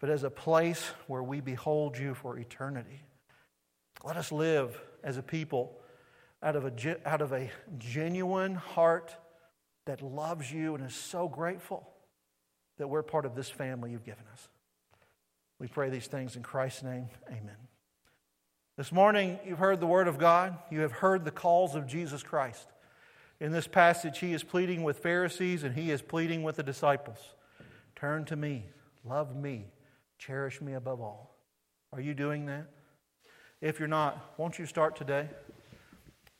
but 0.00 0.10
as 0.10 0.22
a 0.22 0.30
place 0.30 0.90
where 1.06 1.22
we 1.22 1.40
behold 1.40 1.96
you 1.96 2.14
for 2.14 2.38
eternity. 2.38 3.02
Let 4.04 4.16
us 4.16 4.30
live 4.30 4.80
as 5.02 5.16
a 5.16 5.22
people 5.22 5.78
out 6.42 6.56
of 6.56 6.64
a, 6.66 7.08
out 7.08 7.20
of 7.20 7.32
a 7.32 7.50
genuine 7.78 8.54
heart 8.54 9.14
that 9.86 10.02
loves 10.02 10.52
you 10.52 10.74
and 10.74 10.84
is 10.84 10.94
so 10.94 11.28
grateful 11.28 11.88
that 12.76 12.88
we're 12.88 13.02
part 13.02 13.24
of 13.24 13.34
this 13.34 13.50
family 13.50 13.90
you've 13.90 14.04
given 14.04 14.24
us. 14.32 14.48
We 15.58 15.66
pray 15.66 15.90
these 15.90 16.06
things 16.06 16.36
in 16.36 16.42
Christ's 16.42 16.84
name. 16.84 17.08
Amen. 17.28 17.67
This 18.78 18.92
morning, 18.92 19.40
you've 19.44 19.58
heard 19.58 19.80
the 19.80 19.88
word 19.88 20.06
of 20.06 20.18
God, 20.18 20.56
you 20.70 20.82
have 20.82 20.92
heard 20.92 21.24
the 21.24 21.32
calls 21.32 21.74
of 21.74 21.88
Jesus 21.88 22.22
Christ. 22.22 22.64
In 23.40 23.50
this 23.50 23.66
passage, 23.66 24.20
he 24.20 24.32
is 24.32 24.44
pleading 24.44 24.84
with 24.84 25.00
Pharisees 25.00 25.64
and 25.64 25.74
he 25.74 25.90
is 25.90 26.00
pleading 26.00 26.44
with 26.44 26.54
the 26.54 26.62
disciples 26.62 27.18
Turn 27.96 28.24
to 28.26 28.36
me, 28.36 28.66
love 29.04 29.34
me, 29.34 29.66
cherish 30.16 30.60
me 30.60 30.74
above 30.74 31.00
all. 31.00 31.34
Are 31.92 32.00
you 32.00 32.14
doing 32.14 32.46
that? 32.46 32.68
If 33.60 33.80
you're 33.80 33.88
not, 33.88 34.34
won't 34.36 34.60
you 34.60 34.66
start 34.66 34.94
today? 34.94 35.28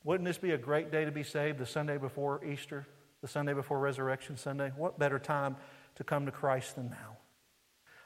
Wouldn't 0.05 0.24
this 0.24 0.38
be 0.38 0.53
a 0.53 0.59
great 0.59 0.92
day 0.92 1.05
to 1.05 1.11
be 1.11 1.24
saved, 1.24 1.59
the 1.59 1.66
Sunday 1.66 1.98
before 1.98 2.44
Easter, 2.44 2.87
the 3.20 3.27
Sunday 3.27 3.53
before 3.53 3.81
Resurrection 3.81 4.37
Sunday? 4.37 4.70
What 4.77 4.96
better 4.96 5.18
time 5.18 5.57
to 5.96 6.05
come 6.05 6.24
to 6.27 6.31
Christ 6.31 6.77
than 6.77 6.90
now? 6.90 7.16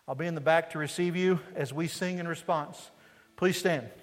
I'll 0.09 0.15
be 0.15 0.27
in 0.27 0.35
the 0.35 0.41
back 0.41 0.71
to 0.71 0.79
receive 0.79 1.17
you 1.17 1.41
as 1.55 1.75
we 1.75 1.87
sing 1.87 2.19
in 2.19 2.27
response. 2.27 2.91
Please 3.37 3.59
stand. 3.59 3.91